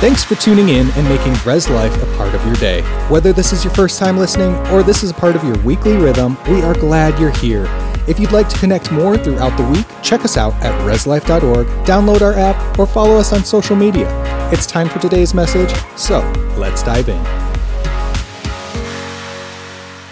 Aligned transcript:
Thanks 0.00 0.22
for 0.22 0.36
tuning 0.36 0.68
in 0.68 0.88
and 0.92 1.08
making 1.08 1.34
Res 1.44 1.68
Life 1.68 1.92
a 2.00 2.06
part 2.16 2.32
of 2.32 2.46
your 2.46 2.54
day. 2.54 2.82
Whether 3.08 3.32
this 3.32 3.52
is 3.52 3.64
your 3.64 3.74
first 3.74 3.98
time 3.98 4.16
listening 4.16 4.54
or 4.68 4.84
this 4.84 5.02
is 5.02 5.10
a 5.10 5.14
part 5.14 5.34
of 5.34 5.42
your 5.42 5.58
weekly 5.64 5.96
rhythm, 5.96 6.38
we 6.48 6.62
are 6.62 6.72
glad 6.72 7.18
you're 7.18 7.32
here. 7.32 7.64
If 8.06 8.20
you'd 8.20 8.30
like 8.30 8.48
to 8.50 8.58
connect 8.60 8.92
more 8.92 9.18
throughout 9.18 9.56
the 9.56 9.64
week, 9.64 9.86
check 10.00 10.24
us 10.24 10.36
out 10.36 10.54
at 10.62 10.72
reslife.org, 10.86 11.66
download 11.84 12.20
our 12.20 12.34
app, 12.34 12.78
or 12.78 12.86
follow 12.86 13.16
us 13.16 13.32
on 13.32 13.42
social 13.42 13.74
media. 13.74 14.06
It's 14.52 14.66
time 14.66 14.88
for 14.88 15.00
today's 15.00 15.34
message, 15.34 15.74
so 15.96 16.20
let's 16.56 16.84
dive 16.84 17.08
in. 17.08 17.18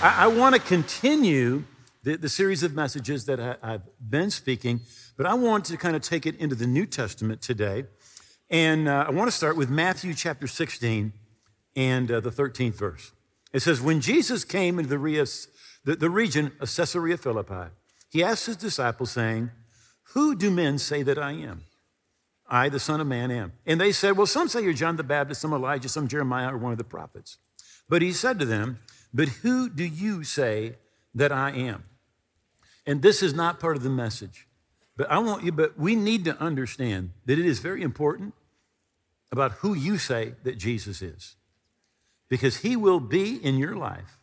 I, 0.03 0.17
I 0.19 0.27
want 0.27 0.57
to 0.57 0.61
continue 0.61 1.63
the, 2.03 2.17
the, 2.17 2.29
series 2.29 2.65
of 2.65 2.75
messages 2.75 3.25
that 3.27 3.39
I, 3.39 3.55
I've 3.63 3.83
been 4.01 4.33
speaking, 4.33 4.81
but 5.17 5.27
I 5.27 5.35
want 5.35 5.65
to 5.67 5.77
kind 5.77 5.95
of 5.95 6.03
take 6.03 6.27
it 6.27 6.35
into 6.39 6.57
the 6.57 6.67
New 6.67 6.87
Testament 6.87 7.41
today. 7.41 7.85
And 8.49 8.89
uh, 8.89 9.07
I 9.09 9.11
want 9.11 9.29
to 9.29 9.37
start 9.37 9.57
with 9.57 9.71
Matthew 9.71 10.15
chapter 10.15 10.47
16 10.47 11.13
and 11.75 12.11
uh, 12.11 12.21
the 12.21 12.31
13th 12.31 12.75
verse. 12.75 13.13
It 13.53 13.61
says, 13.61 13.81
When 13.81 14.01
Jesus 14.01 14.45
came 14.45 14.79
into 14.79 14.97
the, 14.97 15.47
the, 15.85 15.97
the 15.97 16.11
region 16.11 16.53
of 16.61 16.75
Caesarea 16.75 17.17
Philippi, 17.17 17.73
he 18.11 18.23
asked 18.23 18.47
his 18.47 18.57
disciples, 18.57 19.11
saying, 19.11 19.51
Who 20.15 20.37
do 20.37 20.51
men 20.51 20.79
say 20.79 21.03
that 21.03 21.19
I 21.19 21.33
am? 21.33 21.65
I, 22.49 22.69
the 22.69 22.79
Son 22.79 23.01
of 23.01 23.09
Man, 23.09 23.33
am. 23.33 23.53
And 23.67 23.81
they 23.81 23.91
said, 23.91 24.17
Well, 24.17 24.27
some 24.27 24.47
say 24.47 24.63
you're 24.63 24.73
John 24.73 24.97
the 24.97 25.03
Baptist, 25.03 25.41
some 25.41 25.53
Elijah, 25.53 25.89
some 25.89 26.07
Jeremiah, 26.07 26.55
or 26.55 26.59
one 26.59 26.73
of 26.73 26.79
the 26.79 26.85
prophets. 26.85 27.39
But 27.89 28.03
he 28.03 28.13
said 28.13 28.39
to 28.39 28.45
them, 28.45 28.79
But 29.13 29.29
who 29.29 29.69
do 29.69 29.85
you 29.85 30.23
say 30.23 30.77
that 31.15 31.33
I 31.33 31.51
am? 31.51 31.85
And 32.87 33.03
this 33.03 33.23
is 33.23 33.35
not 33.35 33.59
part 33.59 33.77
of 33.77 33.83
the 33.83 33.91
message. 33.91 34.47
But 34.97 35.11
I 35.11 35.19
want 35.19 35.45
you, 35.45 35.53
but 35.53 35.79
we 35.79 35.95
need 35.95 36.25
to 36.25 36.39
understand 36.41 37.11
that 37.27 37.39
it 37.39 37.45
is 37.45 37.59
very 37.59 37.83
important 37.83 38.35
about 39.31 39.53
who 39.53 39.75
you 39.75 39.99
say 39.99 40.35
that 40.45 40.57
Jesus 40.57 41.03
is. 41.03 41.37
Because 42.29 42.59
he 42.59 42.77
will 42.77 43.01
be 43.01 43.37
in 43.37 43.59
your 43.59 43.77
life. 43.77 44.19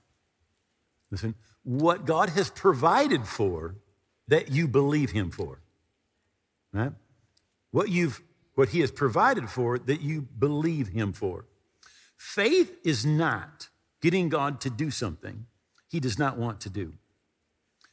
Listen, 1.11 1.35
what 1.63 2.05
God 2.05 2.29
has 2.29 2.49
provided 2.49 3.27
for 3.27 3.75
that 4.27 4.51
you 4.51 4.67
believe 4.67 5.11
him 5.11 5.29
for. 5.29 5.59
Right? 6.73 6.91
What 7.71 7.89
you've 7.89 8.21
what 8.55 8.69
he 8.69 8.81
has 8.81 8.91
provided 8.91 9.49
for 9.49 9.79
that 9.79 10.01
you 10.01 10.21
believe 10.21 10.89
him 10.89 11.11
for. 11.11 11.45
Faith 12.15 12.77
is 12.83 13.03
not 13.05 13.69
getting 13.99 14.29
God 14.29 14.61
to 14.61 14.69
do 14.69 14.91
something 14.91 15.47
he 15.87 15.99
does 15.99 16.19
not 16.19 16.37
want 16.37 16.61
to 16.61 16.69
do. 16.69 16.93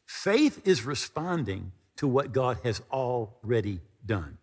Faith 0.05 0.61
is 0.67 0.85
responding 0.85 1.73
to 2.01 2.09
what 2.09 2.33
God 2.33 2.59
has 2.65 2.81
already 2.91 3.81
done. 4.05 4.39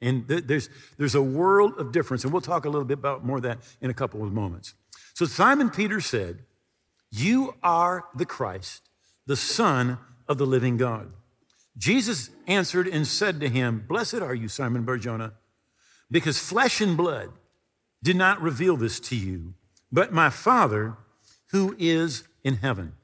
And 0.00 0.26
th- 0.26 0.44
there's, 0.44 0.70
there's 0.96 1.14
a 1.14 1.20
world 1.20 1.78
of 1.78 1.92
difference, 1.92 2.24
and 2.24 2.32
we'll 2.32 2.40
talk 2.40 2.64
a 2.64 2.70
little 2.70 2.86
bit 2.86 2.98
about 2.98 3.22
more 3.22 3.36
of 3.36 3.42
that 3.42 3.58
in 3.82 3.90
a 3.90 3.94
couple 3.94 4.22
of 4.22 4.32
moments. 4.32 4.72
So 5.12 5.26
Simon 5.26 5.68
Peter 5.68 6.00
said, 6.00 6.38
You 7.10 7.54
are 7.62 8.06
the 8.16 8.24
Christ, 8.24 8.88
the 9.26 9.36
Son 9.36 9.98
of 10.26 10.38
the 10.38 10.46
living 10.46 10.78
God. 10.78 11.12
Jesus 11.76 12.30
answered 12.46 12.88
and 12.88 13.06
said 13.06 13.40
to 13.40 13.48
him, 13.50 13.84
Blessed 13.86 14.14
are 14.14 14.34
you, 14.34 14.48
Simon 14.48 14.84
Barjona, 14.84 15.34
because 16.10 16.38
flesh 16.38 16.80
and 16.80 16.96
blood 16.96 17.28
did 18.02 18.16
not 18.16 18.40
reveal 18.40 18.78
this 18.78 18.98
to 19.00 19.16
you, 19.16 19.52
but 19.92 20.14
my 20.14 20.30
Father 20.30 20.96
who 21.50 21.76
is 21.78 22.24
in 22.42 22.56
heaven. 22.56 22.94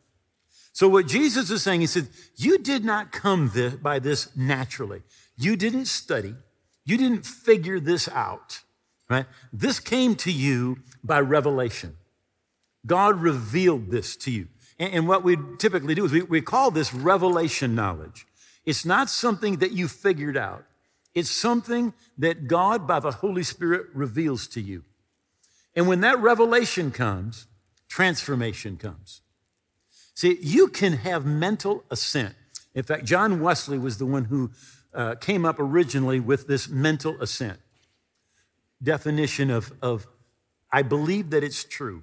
So, 0.73 0.89
what 0.89 1.07
Jesus 1.07 1.51
is 1.51 1.63
saying, 1.63 1.81
he 1.81 1.87
said, 1.87 2.09
You 2.37 2.59
did 2.59 2.85
not 2.85 3.13
come 3.13 3.51
this, 3.53 3.75
by 3.75 3.99
this 3.99 4.35
naturally. 4.37 5.03
You 5.37 5.57
didn't 5.57 5.87
study. 5.87 6.35
You 6.85 6.97
didn't 6.97 7.27
figure 7.27 7.81
this 7.81 8.09
out, 8.09 8.61
right? 9.09 9.27
This 9.53 9.81
came 9.81 10.15
to 10.17 10.33
you 10.33 10.79
by 11.05 11.21
revelation. 11.21 11.97
God 12.87 13.21
revealed 13.21 13.91
this 13.91 14.17
to 14.19 14.31
you. 14.31 14.49
And, 14.79 14.95
and 14.95 15.09
what 15.09 15.23
we 15.23 15.37
typically 15.59 15.95
do 15.95 16.05
is 16.05 16.13
we, 16.13 16.23
we 16.23 16.41
call 16.41 16.71
this 16.71 16.95
revelation 16.95 17.75
knowledge. 17.75 18.27
It's 18.65 18.85
not 18.85 19.09
something 19.09 19.57
that 19.59 19.73
you 19.73 19.89
figured 19.89 20.37
out, 20.37 20.65
it's 21.15 21.31
something 21.31 21.93
that 22.19 22.47
God, 22.47 22.87
by 22.87 23.01
the 23.01 23.11
Holy 23.11 23.43
Spirit, 23.43 23.87
reveals 23.93 24.47
to 24.49 24.61
you. 24.61 24.85
And 25.75 25.89
when 25.89 26.01
that 26.01 26.19
revelation 26.19 26.91
comes, 26.91 27.47
transformation 27.89 28.77
comes. 28.77 29.23
See, 30.21 30.37
you 30.43 30.69
can 30.69 30.99
have 30.99 31.25
mental 31.25 31.83
assent. 31.91 32.35
In 32.75 32.83
fact, 32.83 33.07
John 33.07 33.41
Wesley 33.41 33.79
was 33.79 33.97
the 33.97 34.05
one 34.05 34.27
who 34.27 34.51
uh, 34.93 35.15
came 35.15 35.47
up 35.47 35.59
originally 35.59 36.21
with 36.21 36.47
this 36.47 36.69
mental 36.69 37.19
assent 37.23 37.59
definition 38.83 39.51
of, 39.51 39.73
of 39.81 40.07
I 40.71 40.83
believe 40.83 41.31
that 41.31 41.43
it's 41.43 41.65
true, 41.65 42.03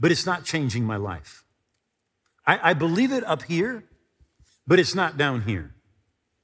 but 0.00 0.10
it's 0.10 0.26
not 0.26 0.44
changing 0.44 0.82
my 0.82 0.96
life. 0.96 1.44
I, 2.44 2.70
I 2.70 2.74
believe 2.74 3.12
it 3.12 3.22
up 3.22 3.44
here, 3.44 3.84
but 4.66 4.80
it's 4.80 4.96
not 4.96 5.16
down 5.16 5.42
here. 5.42 5.72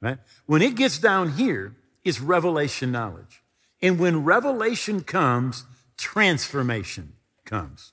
Right? 0.00 0.18
When 0.46 0.62
it 0.62 0.76
gets 0.76 1.00
down 1.00 1.32
here, 1.32 1.74
it's 2.04 2.20
revelation 2.20 2.92
knowledge. 2.92 3.42
And 3.82 3.98
when 3.98 4.22
revelation 4.22 5.00
comes, 5.00 5.64
transformation 5.96 7.14
comes. 7.44 7.90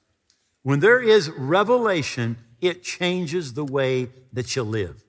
When 0.61 0.79
there 0.79 1.01
is 1.01 1.31
revelation, 1.31 2.37
it 2.63 2.81
changes 2.81 3.53
the 3.53 3.65
way 3.65 4.07
that 4.31 4.55
you 4.55 4.63
live. 4.63 5.03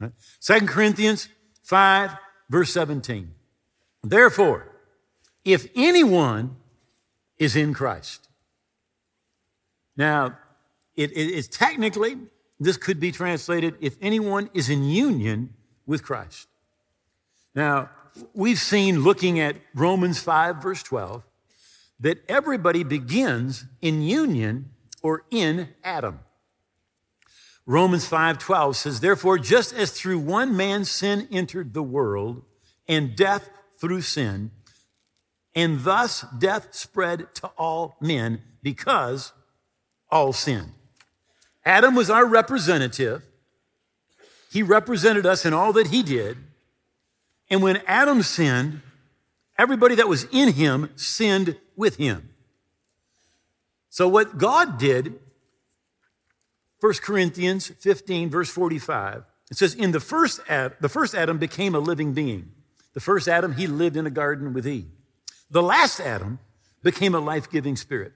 Right? 0.00 0.12
Corinthians 0.66 1.28
5, 1.62 2.10
verse 2.50 2.72
17. 2.72 3.32
Therefore, 4.02 4.68
if 5.44 5.68
anyone 5.76 6.56
is 7.38 7.56
in 7.56 7.72
Christ. 7.72 8.28
Now, 9.96 10.38
it 10.94 11.12
is 11.12 11.48
technically, 11.48 12.16
this 12.58 12.76
could 12.76 13.00
be 13.00 13.12
translated 13.12 13.76
if 13.80 13.96
anyone 14.00 14.50
is 14.52 14.68
in 14.68 14.84
union 14.84 15.54
with 15.86 16.02
Christ. 16.02 16.48
Now, 17.54 17.90
we've 18.34 18.58
seen 18.58 19.00
looking 19.00 19.40
at 19.40 19.56
Romans 19.74 20.18
5, 20.20 20.62
verse 20.62 20.82
12, 20.82 21.22
that 22.00 22.18
everybody 22.28 22.84
begins 22.84 23.64
in 23.80 24.02
union 24.02 24.70
or 25.02 25.24
in 25.30 25.68
Adam. 25.82 26.20
Romans 27.66 28.06
5:12 28.06 28.76
says, 28.76 29.00
"Therefore, 29.00 29.38
just 29.38 29.72
as 29.72 29.92
through 29.92 30.18
one 30.18 30.56
man 30.56 30.84
sin 30.84 31.28
entered 31.30 31.74
the 31.74 31.82
world, 31.82 32.44
and 32.88 33.16
death 33.16 33.48
through 33.78 34.02
sin, 34.02 34.50
and 35.54 35.84
thus 35.84 36.24
death 36.38 36.74
spread 36.74 37.34
to 37.36 37.46
all 37.58 37.96
men 38.00 38.42
because 38.62 39.32
all 40.10 40.32
sinned." 40.32 40.74
Adam 41.64 41.94
was 41.94 42.10
our 42.10 42.26
representative. 42.26 43.22
He 44.50 44.62
represented 44.62 45.24
us 45.24 45.44
in 45.44 45.54
all 45.54 45.72
that 45.74 45.86
he 45.88 46.02
did. 46.02 46.38
And 47.48 47.62
when 47.62 47.76
Adam 47.86 48.22
sinned, 48.22 48.82
everybody 49.56 49.94
that 49.94 50.08
was 50.08 50.24
in 50.32 50.54
him 50.54 50.90
sinned 50.96 51.58
with 51.76 51.96
him. 51.96 52.34
So 53.88 54.08
what 54.08 54.38
God 54.38 54.78
did 54.78 55.20
1 56.82 56.94
Corinthians 56.94 57.68
15, 57.68 58.28
verse 58.28 58.50
45. 58.50 59.22
It 59.52 59.56
says, 59.56 59.72
In 59.72 59.92
the 59.92 60.00
first, 60.00 60.40
Adam, 60.48 60.76
the 60.80 60.88
first 60.88 61.14
Adam 61.14 61.38
became 61.38 61.76
a 61.76 61.78
living 61.78 62.12
being. 62.12 62.50
The 62.94 63.00
first 63.00 63.28
Adam, 63.28 63.52
he 63.52 63.68
lived 63.68 63.96
in 63.96 64.04
a 64.04 64.10
garden 64.10 64.52
with 64.52 64.66
Eve. 64.66 64.90
The 65.48 65.62
last 65.62 66.00
Adam 66.00 66.40
became 66.82 67.14
a 67.14 67.20
life 67.20 67.48
giving 67.48 67.76
spirit. 67.76 68.14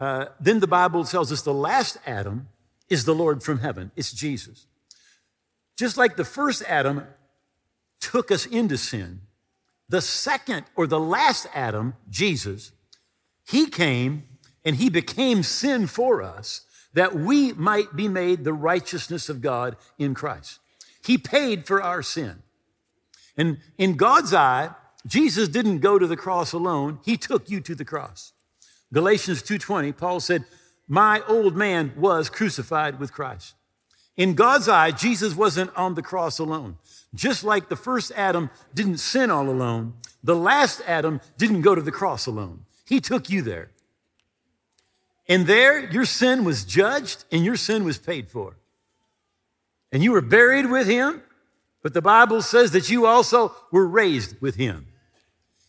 Uh, 0.00 0.26
then 0.40 0.58
the 0.58 0.66
Bible 0.66 1.04
tells 1.04 1.30
us 1.30 1.42
the 1.42 1.54
last 1.54 1.96
Adam 2.04 2.48
is 2.88 3.04
the 3.04 3.14
Lord 3.14 3.44
from 3.44 3.60
heaven, 3.60 3.92
it's 3.94 4.12
Jesus. 4.12 4.66
Just 5.76 5.96
like 5.96 6.16
the 6.16 6.24
first 6.24 6.64
Adam 6.66 7.06
took 8.00 8.32
us 8.32 8.44
into 8.44 8.76
sin, 8.76 9.20
the 9.88 10.00
second 10.00 10.64
or 10.74 10.88
the 10.88 10.98
last 10.98 11.46
Adam, 11.54 11.94
Jesus, 12.10 12.72
he 13.46 13.66
came 13.66 14.24
and 14.64 14.74
he 14.74 14.90
became 14.90 15.44
sin 15.44 15.86
for 15.86 16.20
us 16.20 16.62
that 16.94 17.14
we 17.14 17.52
might 17.52 17.94
be 17.94 18.08
made 18.08 18.44
the 18.44 18.52
righteousness 18.52 19.28
of 19.28 19.42
God 19.42 19.76
in 19.98 20.14
Christ. 20.14 20.58
He 21.04 21.18
paid 21.18 21.66
for 21.66 21.82
our 21.82 22.02
sin. 22.02 22.42
And 23.36 23.58
in 23.76 23.96
God's 23.96 24.32
eye, 24.32 24.70
Jesus 25.06 25.48
didn't 25.48 25.80
go 25.80 25.98
to 25.98 26.06
the 26.06 26.16
cross 26.16 26.52
alone. 26.52 27.00
He 27.04 27.16
took 27.16 27.50
you 27.50 27.60
to 27.60 27.74
the 27.74 27.84
cross. 27.84 28.32
Galatians 28.92 29.42
2:20, 29.42 29.92
Paul 29.92 30.20
said, 30.20 30.46
"My 30.88 31.20
old 31.26 31.56
man 31.56 31.92
was 31.96 32.30
crucified 32.30 32.98
with 32.98 33.12
Christ." 33.12 33.54
In 34.16 34.34
God's 34.34 34.68
eye, 34.68 34.92
Jesus 34.92 35.34
wasn't 35.34 35.76
on 35.76 35.94
the 35.94 36.02
cross 36.02 36.38
alone. 36.38 36.78
Just 37.12 37.42
like 37.42 37.68
the 37.68 37.76
first 37.76 38.12
Adam 38.14 38.50
didn't 38.72 38.98
sin 38.98 39.30
all 39.30 39.50
alone, 39.50 39.94
the 40.22 40.36
last 40.36 40.80
Adam 40.86 41.20
didn't 41.36 41.62
go 41.62 41.74
to 41.74 41.82
the 41.82 41.92
cross 41.92 42.26
alone. 42.26 42.64
He 42.84 43.00
took 43.00 43.28
you 43.28 43.42
there. 43.42 43.70
And 45.28 45.46
there, 45.46 45.90
your 45.90 46.04
sin 46.04 46.44
was 46.44 46.64
judged 46.64 47.24
and 47.32 47.44
your 47.44 47.56
sin 47.56 47.84
was 47.84 47.98
paid 47.98 48.30
for. 48.30 48.56
And 49.90 50.02
you 50.02 50.12
were 50.12 50.20
buried 50.20 50.70
with 50.70 50.86
him, 50.86 51.22
but 51.82 51.94
the 51.94 52.02
Bible 52.02 52.42
says 52.42 52.72
that 52.72 52.90
you 52.90 53.06
also 53.06 53.54
were 53.70 53.86
raised 53.86 54.40
with 54.40 54.56
him. 54.56 54.88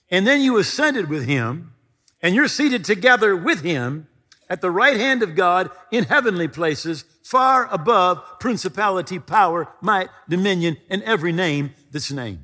And 0.10 0.26
then 0.26 0.42
you 0.42 0.58
ascended 0.58 1.10
with 1.10 1.26
him, 1.26 1.74
and 2.22 2.36
you're 2.36 2.48
seated 2.48 2.84
together 2.84 3.36
with 3.36 3.62
him 3.62 4.08
at 4.50 4.62
the 4.62 4.72
right 4.72 4.98
hand 4.98 5.24
of 5.24 5.36
God 5.36 5.70
in 5.92 6.06
heavenly 6.06 6.48
places, 6.48 7.06
far 7.24 7.68
above 7.72 8.24
principality, 8.40 9.20
power, 9.20 9.68
might, 9.82 10.10
dominion, 10.30 10.78
and 10.90 11.02
every 11.04 11.32
name 11.32 11.74
that's 11.92 12.12
named. 12.12 12.44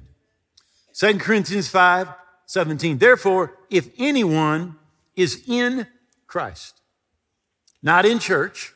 2 0.94 1.18
Corinthians 1.20 1.68
5 1.68 2.10
17. 2.46 2.98
Therefore, 2.98 3.58
if 3.70 3.90
anyone 3.98 4.76
is 5.16 5.42
in 5.48 5.88
Christ, 6.28 6.81
not 7.82 8.06
in 8.06 8.20
church, 8.20 8.74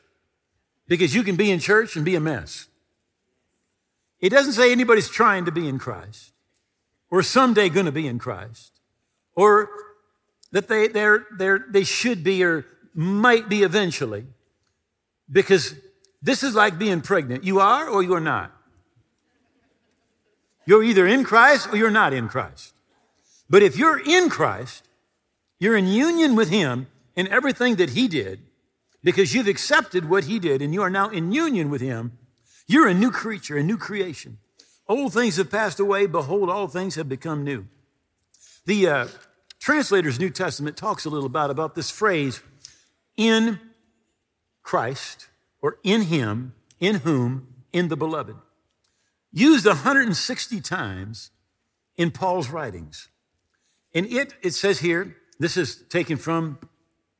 because 0.87 1.15
you 1.15 1.23
can 1.23 1.35
be 1.35 1.51
in 1.51 1.59
church 1.59 1.95
and 1.95 2.05
be 2.05 2.15
a 2.15 2.19
mess. 2.19 2.67
It 4.19 4.29
doesn't 4.29 4.53
say 4.53 4.71
anybody's 4.71 5.09
trying 5.09 5.45
to 5.45 5.51
be 5.51 5.67
in 5.67 5.77
Christ 5.79 6.33
or 7.11 7.21
someday 7.21 7.69
going 7.69 7.85
to 7.85 7.91
be 7.91 8.07
in 8.07 8.17
Christ 8.17 8.79
or 9.35 9.69
that 10.51 10.67
they, 10.67 10.87
they're, 10.87 11.25
they're, 11.37 11.65
they 11.69 11.83
should 11.83 12.23
be 12.23 12.43
or 12.43 12.65
might 12.93 13.49
be 13.49 13.63
eventually 13.63 14.25
because 15.29 15.75
this 16.21 16.43
is 16.43 16.55
like 16.55 16.79
being 16.79 17.01
pregnant. 17.01 17.43
You 17.43 17.59
are 17.59 17.87
or 17.87 18.01
you're 18.01 18.19
not. 18.19 18.51
You're 20.65 20.83
either 20.83 21.05
in 21.05 21.23
Christ 21.23 21.67
or 21.71 21.77
you're 21.77 21.91
not 21.91 22.13
in 22.13 22.27
Christ. 22.27 22.73
But 23.49 23.61
if 23.61 23.77
you're 23.77 23.99
in 23.99 24.29
Christ, 24.29 24.87
you're 25.59 25.77
in 25.77 25.87
union 25.87 26.35
with 26.35 26.49
Him 26.49 26.87
in 27.15 27.27
everything 27.27 27.75
that 27.75 27.91
He 27.91 28.07
did 28.07 28.39
because 29.05 29.35
you've 29.35 29.47
accepted 29.47 30.09
what 30.09 30.23
He 30.23 30.39
did 30.39 30.63
and 30.63 30.73
you 30.73 30.81
are 30.81 30.89
now 30.89 31.09
in 31.09 31.31
union 31.31 31.69
with 31.69 31.79
Him. 31.79 32.17
You're 32.67 32.87
a 32.87 32.93
new 32.93 33.11
creature, 33.11 33.55
a 33.55 33.63
new 33.63 33.77
creation. 33.77 34.39
Old 34.89 35.13
things 35.13 35.37
have 35.37 35.51
passed 35.51 35.79
away. 35.79 36.07
Behold, 36.07 36.49
all 36.49 36.67
things 36.67 36.95
have 36.95 37.07
become 37.07 37.43
new. 37.43 37.67
The 38.65 38.87
uh, 38.87 39.07
Translator's 39.59 40.19
New 40.19 40.31
Testament 40.31 40.75
talks 40.75 41.05
a 41.05 41.09
little 41.09 41.27
about, 41.27 41.51
about 41.51 41.75
this 41.75 41.91
phrase, 41.91 42.41
in 43.15 43.59
Christ, 44.63 45.27
or 45.61 45.77
in 45.83 46.03
Him, 46.03 46.55
in 46.79 46.95
whom, 46.95 47.47
in 47.71 47.89
the 47.89 47.95
beloved. 47.95 48.35
Used 49.31 49.67
160 49.67 50.61
times 50.61 51.29
in 51.95 52.09
Paul's 52.09 52.49
writings. 52.49 53.09
And 53.93 54.07
it, 54.07 54.33
it 54.41 54.55
says 54.55 54.79
here, 54.79 55.15
this 55.39 55.57
is 55.57 55.83
taken 55.89 56.17
from 56.17 56.57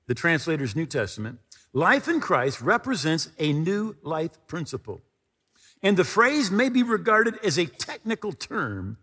the 0.07 0.15
translator's 0.15 0.75
New 0.75 0.85
Testament, 0.85 1.39
life 1.75 2.07
in 2.07 2.21
Christ 2.21 2.61
represents 2.61 3.29
a 3.37 3.51
new 3.53 3.97
life 4.01 4.31
principle. 4.47 5.01
And 5.83 5.97
the 5.97 6.05
phrase 6.05 6.49
may 6.49 6.69
be 6.69 6.81
regarded 6.81 7.37
as 7.43 7.59
a 7.59 7.65
technical 7.65 8.31
term 8.31 8.97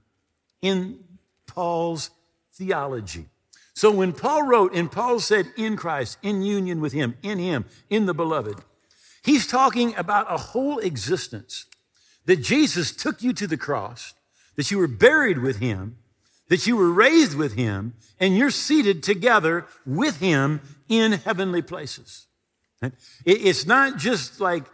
in 0.62 1.04
Paul's 1.46 2.10
theology. 2.54 3.26
So 3.74 3.90
when 3.90 4.12
Paul 4.12 4.44
wrote 4.44 4.74
and 4.74 4.90
Paul 4.90 5.20
said 5.20 5.52
in 5.56 5.76
Christ, 5.76 6.16
in 6.22 6.42
union 6.42 6.80
with 6.80 6.94
him, 6.94 7.16
in 7.22 7.38
him, 7.38 7.66
in 7.90 8.06
the 8.06 8.14
beloved, 8.14 8.58
he's 9.22 9.46
talking 9.46 9.94
about 9.96 10.32
a 10.32 10.38
whole 10.38 10.78
existence 10.78 11.66
that 12.24 12.42
Jesus 12.42 12.90
took 12.90 13.22
you 13.22 13.34
to 13.34 13.46
the 13.46 13.56
cross, 13.58 14.14
that 14.56 14.70
you 14.70 14.78
were 14.78 14.88
buried 14.88 15.38
with 15.38 15.58
him, 15.58 15.98
that 16.48 16.66
you 16.66 16.76
were 16.76 16.92
raised 16.92 17.36
with 17.36 17.52
him 17.54 17.94
and 18.18 18.36
you're 18.36 18.50
seated 18.50 19.02
together 19.02 19.66
with 19.84 20.20
him 20.20 20.60
in 20.88 21.12
heavenly 21.12 21.62
places. 21.62 22.26
It's 23.24 23.66
not 23.66 23.98
just 23.98 24.40
like 24.40 24.64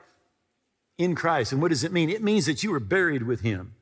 in 0.96 1.14
Christ. 1.14 1.52
And 1.52 1.62
what 1.62 1.69
does 1.69 1.84
it 1.84 1.93
mean? 1.93 2.10
It 2.10 2.22
means 2.22 2.46
that 2.46 2.62
you 2.62 2.70
were 2.70 2.81
buried 2.81 3.22
with 3.22 3.40
him, 3.40 3.75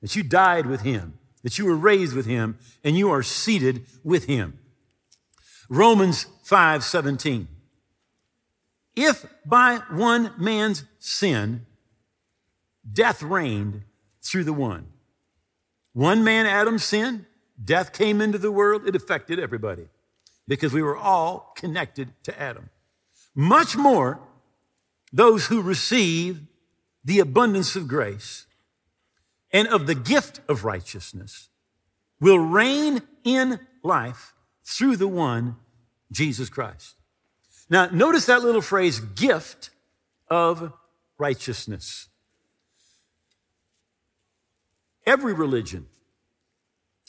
that 0.00 0.16
you 0.16 0.22
died 0.22 0.66
with 0.66 0.82
him, 0.82 1.18
that 1.42 1.58
you 1.58 1.66
were 1.66 1.76
raised 1.76 2.14
with 2.14 2.26
him, 2.26 2.58
and 2.84 2.96
you 2.96 3.10
are 3.10 3.22
seated 3.22 3.86
with 4.04 4.24
him. 4.24 4.58
Romans 5.68 6.26
5 6.44 6.84
17. 6.84 7.48
If 8.94 9.24
by 9.44 9.80
one 9.90 10.32
man's 10.38 10.84
sin 10.98 11.66
death 12.90 13.22
reigned 13.22 13.82
through 14.22 14.44
the 14.44 14.52
one, 14.52 14.86
one 15.92 16.24
man, 16.24 16.46
Adam's 16.46 16.84
sin, 16.84 17.26
Death 17.62 17.92
came 17.92 18.20
into 18.20 18.38
the 18.38 18.50
world, 18.50 18.86
it 18.86 18.96
affected 18.96 19.38
everybody 19.38 19.88
because 20.48 20.72
we 20.72 20.82
were 20.82 20.96
all 20.96 21.52
connected 21.56 22.12
to 22.24 22.40
Adam. 22.40 22.70
Much 23.34 23.76
more, 23.76 24.20
those 25.12 25.46
who 25.46 25.62
receive 25.62 26.42
the 27.04 27.18
abundance 27.18 27.76
of 27.76 27.88
grace 27.88 28.46
and 29.52 29.68
of 29.68 29.86
the 29.86 29.94
gift 29.94 30.40
of 30.48 30.64
righteousness 30.64 31.48
will 32.20 32.38
reign 32.38 33.02
in 33.24 33.58
life 33.82 34.34
through 34.64 34.96
the 34.96 35.08
one, 35.08 35.56
Jesus 36.10 36.48
Christ. 36.48 36.96
Now, 37.68 37.86
notice 37.86 38.26
that 38.26 38.42
little 38.42 38.60
phrase, 38.60 39.00
gift 39.00 39.70
of 40.28 40.72
righteousness. 41.18 42.08
Every 45.04 45.32
religion 45.32 45.86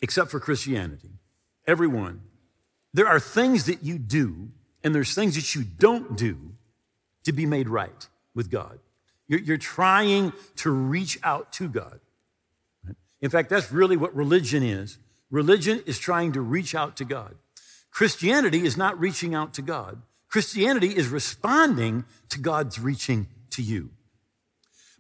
except 0.02 0.32
for 0.32 0.40
Christianity, 0.40 1.12
everyone, 1.66 2.22
there 2.94 3.08
are 3.08 3.20
things 3.20 3.66
that 3.66 3.84
you 3.84 3.98
do 3.98 4.52
and 4.84 4.94
there's 4.94 5.16
things 5.16 5.36
that 5.36 5.56
you 5.56 5.64
don't 5.64 6.18
do 6.18 6.38
to 7.24 7.32
be 7.32 7.46
made 7.46 7.70
right 7.70 8.08
with 8.36 8.52
God. 8.52 8.80
You're, 9.28 9.40
you're 9.40 9.58
trying 9.58 10.34
to 10.58 10.72
reach 10.72 11.18
out 11.24 11.52
to 11.54 11.70
God. 11.70 12.00
In 13.22 13.30
fact, 13.30 13.50
that's 13.50 13.72
really 13.72 13.96
what 13.96 14.14
religion 14.14 14.64
is. 14.64 14.98
Religion 15.32 15.82
is 15.86 15.98
trying 15.98 16.34
to 16.34 16.42
reach 16.42 16.76
out 16.76 16.98
to 16.98 17.06
God. 17.06 17.36
Christianity 17.90 18.66
is 18.66 18.76
not 18.76 19.00
reaching 19.00 19.34
out 19.34 19.54
to 19.54 19.62
God. 19.62 20.02
Christianity 20.28 20.96
is 20.96 21.08
responding 21.08 22.06
to 22.30 22.40
God's 22.40 22.80
reaching 22.80 23.28
to 23.52 23.62
you. 23.62 23.92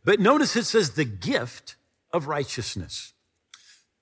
But 0.06 0.20
notice 0.20 0.56
it 0.56 0.66
says 0.66 0.92
the 0.92 1.06
gift 1.06 1.76
of 2.12 2.28
righteousness. 2.28 3.14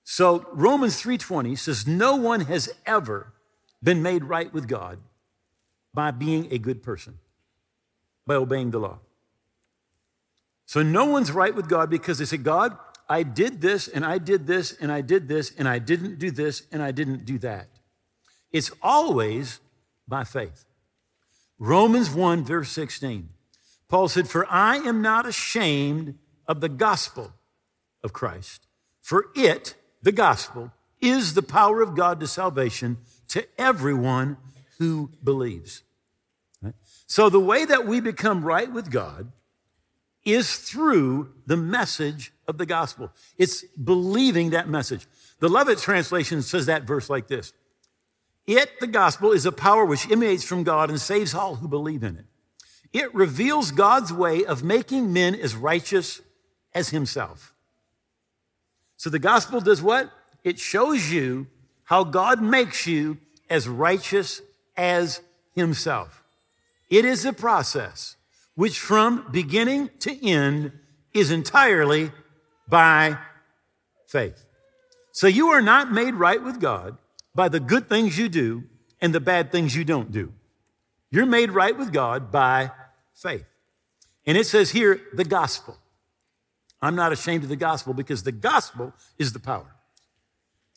So 0.04 0.46
Romans 0.52 1.00
3:20 1.00 1.56
says 1.56 1.86
no 1.86 2.16
one 2.16 2.42
has 2.42 2.68
ever 2.84 3.32
been 3.82 4.02
made 4.02 4.24
right 4.24 4.52
with 4.52 4.68
God 4.68 4.98
by 5.94 6.10
being 6.10 6.48
a 6.50 6.58
good 6.58 6.82
person, 6.82 7.18
by 8.26 8.34
obeying 8.34 8.70
the 8.70 8.78
law. 8.78 8.98
So 10.66 10.82
no 10.82 11.04
one's 11.04 11.30
right 11.32 11.54
with 11.54 11.68
God 11.68 11.90
because 11.90 12.18
they 12.18 12.24
say, 12.24 12.38
God, 12.38 12.76
I 13.08 13.24
did 13.24 13.60
this 13.60 13.88
and 13.88 14.04
I 14.04 14.18
did 14.18 14.46
this 14.46 14.72
and 14.72 14.90
I 14.90 15.02
did 15.02 15.28
this 15.28 15.52
and 15.58 15.68
I 15.68 15.78
didn't 15.78 16.18
do 16.18 16.30
this 16.30 16.62
and 16.72 16.82
I 16.82 16.92
didn't 16.92 17.24
do 17.24 17.38
that. 17.40 17.68
It's 18.50 18.70
always 18.82 19.60
by 20.08 20.24
faith. 20.24 20.64
Romans 21.58 22.10
1, 22.10 22.44
verse 22.44 22.70
16. 22.70 23.28
Paul 23.88 24.08
said, 24.08 24.28
For 24.28 24.46
I 24.50 24.76
am 24.76 25.02
not 25.02 25.26
ashamed 25.26 26.18
of 26.46 26.60
the 26.60 26.68
gospel 26.68 27.34
of 28.02 28.12
Christ, 28.12 28.66
for 29.00 29.26
it 29.36 29.74
the 30.02 30.12
gospel, 30.12 30.72
is 31.00 31.34
the 31.34 31.42
power 31.42 31.82
of 31.82 31.94
God 31.94 32.18
to 32.20 32.26
salvation 32.26 32.98
to 33.28 33.46
everyone 33.58 34.38
who 34.78 35.10
believes. 35.22 35.82
So 37.06 37.28
the 37.28 37.40
way 37.40 37.64
that 37.64 37.86
we 37.86 38.00
become 38.00 38.44
right 38.44 38.72
with 38.72 38.90
God 38.90 39.32
is 40.24 40.56
through 40.56 41.32
the 41.46 41.56
message 41.56 42.32
of 42.46 42.58
the 42.58 42.66
gospel. 42.66 43.10
It's 43.36 43.64
believing 43.64 44.50
that 44.50 44.68
message. 44.68 45.06
The 45.40 45.48
Lovett 45.48 45.78
translation 45.78 46.42
says 46.42 46.66
that 46.66 46.84
verse 46.84 47.10
like 47.10 47.26
this. 47.26 47.52
It, 48.46 48.80
the 48.80 48.86
gospel, 48.86 49.32
is 49.32 49.46
a 49.46 49.52
power 49.52 49.84
which 49.84 50.10
emanates 50.10 50.44
from 50.44 50.64
God 50.64 50.90
and 50.90 51.00
saves 51.00 51.34
all 51.34 51.56
who 51.56 51.68
believe 51.68 52.02
in 52.02 52.16
it. 52.16 52.24
It 52.92 53.14
reveals 53.14 53.70
God's 53.70 54.12
way 54.12 54.44
of 54.44 54.62
making 54.62 55.12
men 55.12 55.34
as 55.34 55.54
righteous 55.54 56.20
as 56.74 56.90
himself. 56.90 57.54
So 58.96 59.10
the 59.10 59.18
gospel 59.18 59.60
does 59.60 59.82
what? 59.82 60.10
It 60.44 60.58
shows 60.58 61.10
you 61.10 61.46
how 61.84 62.04
God 62.04 62.42
makes 62.42 62.86
you 62.86 63.18
as 63.48 63.68
righteous 63.68 64.40
as 64.76 65.20
himself. 65.54 66.22
It 66.90 67.04
is 67.04 67.24
a 67.24 67.32
process 67.32 68.16
which 68.54 68.78
from 68.78 69.26
beginning 69.30 69.90
to 70.00 70.26
end 70.26 70.72
is 71.14 71.30
entirely 71.30 72.10
by 72.68 73.18
faith. 74.06 74.46
So 75.12 75.26
you 75.26 75.48
are 75.48 75.62
not 75.62 75.92
made 75.92 76.14
right 76.14 76.42
with 76.42 76.60
God 76.60 76.96
by 77.34 77.48
the 77.48 77.60
good 77.60 77.88
things 77.88 78.18
you 78.18 78.28
do 78.28 78.64
and 79.00 79.14
the 79.14 79.20
bad 79.20 79.50
things 79.50 79.74
you 79.74 79.84
don't 79.84 80.12
do. 80.12 80.32
You're 81.10 81.26
made 81.26 81.50
right 81.50 81.76
with 81.76 81.92
God 81.92 82.30
by 82.30 82.70
faith. 83.14 83.50
And 84.26 84.38
it 84.38 84.46
says 84.46 84.70
here, 84.70 85.00
the 85.12 85.24
gospel. 85.24 85.76
I'm 86.80 86.96
not 86.96 87.12
ashamed 87.12 87.44
of 87.44 87.48
the 87.48 87.56
gospel 87.56 87.94
because 87.94 88.22
the 88.22 88.32
gospel 88.32 88.92
is 89.18 89.32
the 89.32 89.38
power. 89.38 89.74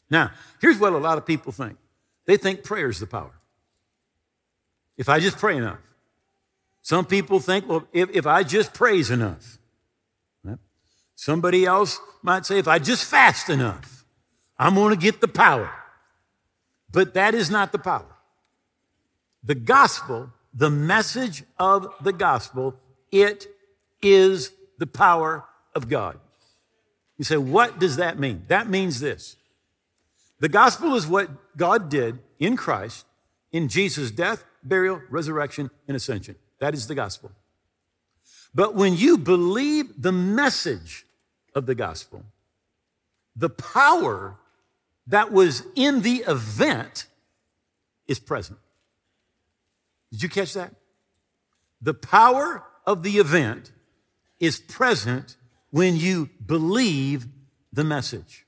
Now, 0.10 0.32
here's 0.62 0.78
what 0.78 0.94
a 0.94 0.98
lot 0.98 1.18
of 1.18 1.26
people 1.26 1.52
think 1.52 1.78
they 2.26 2.38
think 2.38 2.64
prayer 2.64 2.90
is 2.90 3.00
the 3.00 3.08
power. 3.08 3.32
If 4.98 5.10
I 5.10 5.20
just 5.20 5.38
pray 5.38 5.58
enough. 5.58 5.80
Some 6.82 7.06
people 7.06 7.40
think, 7.40 7.68
well, 7.68 7.88
if, 7.92 8.10
if 8.12 8.28
I 8.28 8.44
just 8.44 8.74
praise 8.74 9.10
enough. 9.12 9.58
Somebody 11.18 11.66
else 11.66 12.00
might 12.22 12.46
say, 12.46 12.60
if 12.60 12.68
I 12.68 12.78
just 12.78 13.06
fast 13.06 13.50
enough, 13.50 14.06
I'm 14.60 14.76
going 14.76 14.94
to 14.94 15.02
get 15.02 15.22
the 15.22 15.30
power. 15.30 15.72
but 16.96 17.14
that 17.14 17.36
is 17.36 17.52
not 17.52 17.74
the 17.74 17.80
power. 17.80 18.16
The 19.44 19.56
gospel, 19.56 20.32
the 20.54 20.70
message 20.70 21.44
of 21.60 21.88
the 22.02 22.14
gospel, 22.14 22.76
it 23.12 23.48
is 24.02 24.52
the 24.78 24.88
power 24.88 25.44
of 25.74 25.90
God. 25.90 26.20
You 27.18 27.26
say, 27.26 27.38
what 27.38 27.80
does 27.80 27.98
that 27.98 28.18
mean? 28.18 28.44
That 28.48 28.70
means 28.70 29.02
this. 29.02 29.36
The 30.40 30.50
gospel 30.50 30.96
is 30.96 31.06
what 31.06 31.30
God 31.58 31.90
did 31.90 32.20
in 32.40 32.56
Christ 32.56 33.06
in 33.56 33.70
Jesus' 33.70 34.12
death, 34.12 34.44
burial, 34.64 35.02
resurrection, 35.10 35.72
and 35.88 35.96
ascension. 35.96 36.36
That 36.60 36.74
is 36.74 36.88
the 36.88 36.96
gospel. 36.96 37.32
But 38.54 38.76
when 38.76 38.98
you 38.98 39.18
believe 39.18 40.02
the 40.02 40.12
message 40.12 41.06
of 41.56 41.66
the 41.66 41.74
gospel, 41.74 42.24
the 43.34 43.50
power 43.50 44.36
that 45.08 45.32
was 45.32 45.64
in 45.74 46.02
the 46.02 46.26
event 46.28 47.08
is 48.08 48.20
present. 48.20 48.60
Did 50.12 50.24
you 50.24 50.28
catch 50.28 50.54
that? 50.56 50.74
The 51.82 51.94
power 51.94 52.62
of 52.86 53.04
the 53.04 53.20
event 53.20 53.72
is 54.38 54.60
present 54.60 55.38
when 55.70 55.96
you 55.96 56.30
believe 56.46 57.26
the 57.72 57.86
message. 57.86 58.46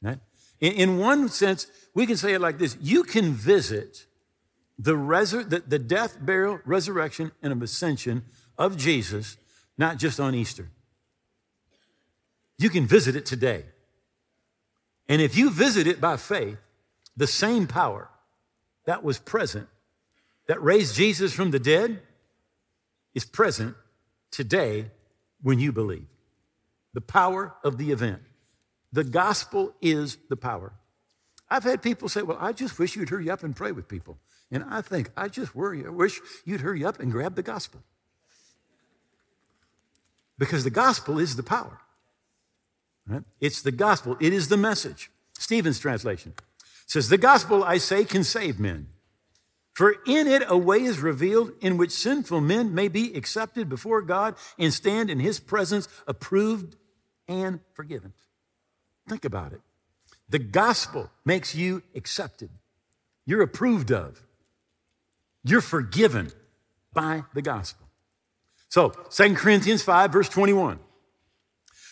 Right? 0.00 0.20
In, 0.60 0.98
one 0.98 1.28
sense, 1.28 1.66
we 1.92 2.06
can 2.06 2.16
say 2.16 2.34
it 2.34 2.40
like 2.40 2.58
this 2.58 2.76
you 2.80 3.02
can 3.02 3.32
visit 3.32 4.06
the, 4.78 4.94
resur- 4.94 5.48
the, 5.48 5.60
the 5.60 5.78
death, 5.78 6.16
burial, 6.20 6.60
resurrection, 6.64 7.32
and 7.42 7.62
ascension 7.62 8.24
of 8.58 8.76
Jesus, 8.76 9.36
not 9.78 9.98
just 9.98 10.18
on 10.18 10.34
Easter. 10.34 10.68
You 12.58 12.70
can 12.70 12.86
visit 12.86 13.16
it 13.16 13.26
today. 13.26 13.64
And 15.08 15.20
if 15.20 15.36
you 15.36 15.50
visit 15.50 15.86
it 15.86 16.00
by 16.00 16.16
faith, 16.16 16.58
the 17.16 17.26
same 17.26 17.66
power 17.66 18.08
that 18.86 19.04
was 19.04 19.18
present, 19.18 19.68
that 20.46 20.62
raised 20.62 20.94
Jesus 20.94 21.32
from 21.32 21.50
the 21.50 21.58
dead, 21.58 22.00
is 23.14 23.24
present 23.24 23.76
today 24.30 24.90
when 25.42 25.58
you 25.58 25.72
believe. 25.72 26.06
The 26.94 27.00
power 27.00 27.54
of 27.62 27.78
the 27.78 27.90
event. 27.90 28.22
The 28.92 29.04
gospel 29.04 29.74
is 29.80 30.18
the 30.28 30.36
power. 30.36 30.72
I've 31.48 31.64
had 31.64 31.82
people 31.82 32.08
say, 32.08 32.22
Well, 32.22 32.38
I 32.40 32.52
just 32.52 32.78
wish 32.78 32.96
you'd 32.96 33.10
hurry 33.10 33.30
up 33.30 33.42
and 33.42 33.54
pray 33.54 33.72
with 33.72 33.88
people. 33.88 34.18
And 34.50 34.64
I 34.68 34.82
think, 34.82 35.10
I 35.16 35.28
just 35.28 35.54
worry, 35.54 35.84
I 35.84 35.88
wish 35.88 36.20
you'd 36.44 36.60
hurry 36.60 36.84
up 36.84 37.00
and 37.00 37.10
grab 37.10 37.34
the 37.34 37.42
gospel. 37.42 37.82
Because 40.38 40.64
the 40.64 40.70
gospel 40.70 41.18
is 41.18 41.36
the 41.36 41.42
power. 41.42 41.80
Right? 43.06 43.22
It's 43.40 43.62
the 43.62 43.72
gospel, 43.72 44.16
it 44.20 44.32
is 44.32 44.48
the 44.48 44.56
message. 44.56 45.10
Stephen's 45.38 45.78
translation 45.78 46.34
says, 46.86 47.08
The 47.08 47.18
gospel, 47.18 47.64
I 47.64 47.78
say, 47.78 48.04
can 48.04 48.24
save 48.24 48.58
men. 48.58 48.88
For 49.72 49.96
in 50.06 50.28
it 50.28 50.44
a 50.46 50.56
way 50.56 50.82
is 50.82 51.00
revealed 51.00 51.50
in 51.60 51.76
which 51.76 51.90
sinful 51.90 52.40
men 52.40 52.74
may 52.74 52.86
be 52.86 53.12
accepted 53.14 53.68
before 53.68 54.02
God 54.02 54.36
and 54.56 54.72
stand 54.72 55.10
in 55.10 55.18
his 55.18 55.40
presence 55.40 55.88
approved 56.06 56.76
and 57.26 57.58
forgiven. 57.74 58.12
Think 59.08 59.24
about 59.24 59.52
it. 59.52 59.60
The 60.28 60.38
gospel 60.38 61.10
makes 61.24 61.54
you 61.54 61.82
accepted. 61.94 62.50
You're 63.26 63.42
approved 63.42 63.90
of. 63.90 64.22
You're 65.44 65.60
forgiven 65.60 66.32
by 66.92 67.24
the 67.34 67.42
gospel. 67.42 67.86
So, 68.68 68.90
2 69.10 69.34
Corinthians 69.34 69.82
5, 69.82 70.12
verse 70.12 70.28
21 70.28 70.80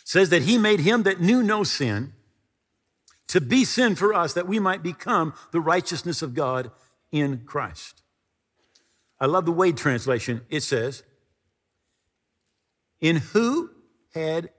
says 0.05 0.31
that 0.31 0.43
he 0.43 0.59
made 0.59 0.81
him 0.81 1.05
that 1.05 1.21
knew 1.21 1.43
no 1.43 1.63
sin 1.63 2.13
to 3.29 3.41
be 3.41 3.65
sin 3.65 3.95
for 3.95 4.13
us 4.13 4.35
that 4.35 4.49
we 4.49 4.59
might 4.59 4.83
become 4.83 5.33
the 5.53 5.61
righteousness 5.61 6.23
of 6.23 6.35
God 6.35 6.71
in 7.13 7.43
Christ. 7.47 8.03
I 9.21 9.27
love 9.27 9.47
the 9.47 9.53
Wade 9.53 9.77
translation. 9.77 10.41
It 10.51 10.63
says, 10.63 11.05
In 13.01 13.17
who 13.17 13.71
had 14.15 14.51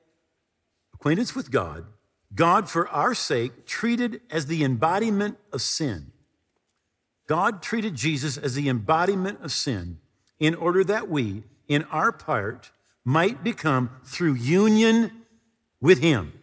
acquaintance 0.94 1.36
with 1.36 1.52
God, 1.52 1.86
God 2.34 2.70
for 2.70 2.88
our 2.88 3.14
sake 3.14 3.66
treated 3.66 4.22
as 4.32 4.46
the 4.46 4.64
embodiment 4.64 5.38
of 5.52 5.62
sin. 5.62 6.14
God 7.28 7.62
treated 7.62 7.96
Jesus 7.96 8.38
as 8.38 8.56
the 8.56 8.70
embodiment 8.70 9.42
of 9.42 9.52
sin 9.52 10.00
in 10.40 10.56
order 10.56 10.84
that 10.84 11.10
we, 11.10 11.44
in 11.68 11.84
our 11.86 12.12
part, 12.12 12.72
might 13.06 13.44
become 13.44 13.90
through 14.06 14.34
union 14.34 15.12
with 15.80 16.00
Him. 16.00 16.34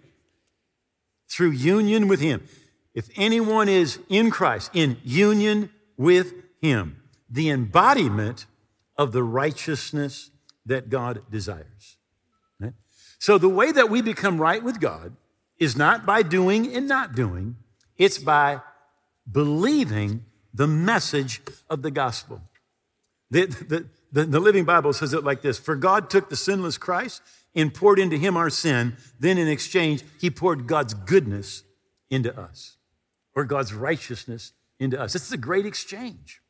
Through 1.29 1.51
union 1.51 2.09
with 2.09 2.21
Him. 2.21 2.47
If 2.95 3.09
anyone 3.17 3.69
is 3.69 3.99
in 4.09 4.31
Christ, 4.31 4.71
in 4.75 4.97
union 5.05 5.71
with 5.97 6.33
Him, 6.61 7.03
the 7.29 7.51
embodiment 7.51 8.47
of 8.97 9.13
the 9.13 9.23
righteousness 9.23 10.31
that 10.67 10.91
God 10.91 11.23
desires. 11.31 11.97
Right? 12.59 12.75
So, 13.19 13.39
the 13.39 13.49
way 13.49 13.73
that 13.73 13.91
we 13.91 14.03
become 14.03 14.41
right 14.41 14.63
with 14.63 14.81
God 14.81 15.15
is 15.59 15.77
not 15.77 16.05
by 16.05 16.23
doing 16.23 16.75
and 16.75 16.89
not 16.89 17.15
doing, 17.15 17.57
it's 17.97 18.19
by 18.19 18.61
believing 19.31 20.25
the 20.53 20.67
message 20.67 21.41
of 21.69 21.83
the 21.83 21.91
gospel. 21.91 22.43
The, 23.31 23.47
the, 23.47 23.87
the, 24.13 24.25
the, 24.25 24.41
Living 24.41 24.65
Bible 24.65 24.93
says 24.93 25.13
it 25.13 25.25
like 25.25 25.43
this 25.43 25.59
For 25.59 25.77
God 25.77 26.11
took 26.11 26.29
the 26.29 26.37
sinless 26.37 26.79
Christ 26.79 27.23
and 27.55 27.73
poured 27.73 27.99
into 27.99 28.17
him 28.17 28.37
our 28.37 28.51
sin, 28.51 28.97
then 29.19 29.39
in 29.39 29.49
exchange, 29.49 30.03
he 30.21 30.31
poured 30.31 30.67
God's 30.67 30.95
goodness 30.95 31.63
into 32.11 32.39
us, 32.39 32.77
or 33.35 33.45
God's 33.45 33.73
righteousness 33.73 34.53
into 34.79 35.01
us. 35.01 35.13
This 35.13 35.27
is 35.27 35.33
a 35.33 35.39
great 35.39 35.67
exchange. 35.67 36.41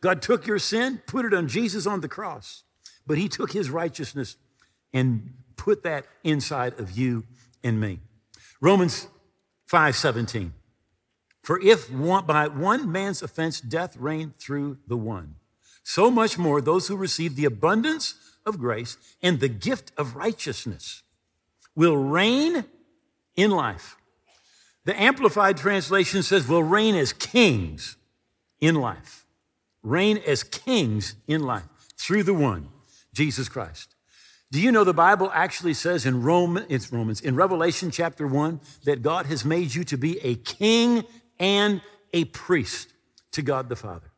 God 0.00 0.22
took 0.22 0.46
your 0.46 0.58
sin, 0.58 1.00
put 1.06 1.24
it 1.24 1.32
on 1.32 1.48
Jesus 1.48 1.86
on 1.86 2.00
the 2.00 2.08
cross, 2.08 2.62
but 3.06 3.18
he 3.18 3.28
took 3.28 3.52
his 3.52 3.70
righteousness 3.70 4.36
and 4.92 5.34
put 5.56 5.82
that 5.82 6.06
inside 6.22 6.78
of 6.78 6.92
you 6.92 7.24
and 7.62 7.80
me. 7.80 8.00
Romans 8.60 9.08
5 9.66 9.96
17. 9.96 10.52
For 11.44 11.60
if 11.60 11.92
one, 11.92 12.26
by 12.26 12.48
one 12.48 12.90
man's 12.90 13.22
offense 13.22 13.60
death 13.60 13.96
reigned 13.96 14.36
through 14.36 14.78
the 14.88 14.96
one, 14.96 15.36
so 15.84 16.10
much 16.10 16.38
more 16.38 16.60
those 16.60 16.88
who 16.88 16.96
receive 16.96 17.36
the 17.36 17.44
abundance 17.44 18.14
of 18.44 18.58
grace 18.58 18.96
and 19.22 19.38
the 19.38 19.48
gift 19.48 19.92
of 19.96 20.16
righteousness 20.16 21.02
will 21.76 21.96
reign 21.96 22.64
in 23.36 23.50
life 23.50 23.96
the 24.84 25.00
Amplified 25.00 25.56
Translation 25.56 26.22
says, 26.22 26.46
will 26.46 26.62
reign 26.62 26.94
as 26.94 27.12
kings 27.12 27.96
in 28.60 28.74
life. 28.74 29.24
Reign 29.82 30.18
as 30.26 30.42
kings 30.42 31.14
in 31.26 31.42
life 31.42 31.64
through 31.96 32.22
the 32.22 32.34
one, 32.34 32.68
Jesus 33.12 33.48
Christ. 33.48 33.94
Do 34.52 34.60
you 34.60 34.70
know 34.70 34.84
the 34.84 34.94
Bible 34.94 35.30
actually 35.34 35.74
says 35.74 36.06
in 36.06 36.22
Rome, 36.22 36.64
it's 36.68 36.92
Romans, 36.92 37.20
in 37.20 37.34
Revelation 37.34 37.90
chapter 37.90 38.26
1, 38.26 38.60
that 38.84 39.02
God 39.02 39.26
has 39.26 39.44
made 39.44 39.74
you 39.74 39.84
to 39.84 39.96
be 39.96 40.18
a 40.20 40.36
king 40.36 41.04
and 41.44 41.82
a 42.14 42.24
priest 42.24 42.94
to 43.32 43.42
God 43.42 43.68
the 43.68 43.76
Father. 43.76 44.10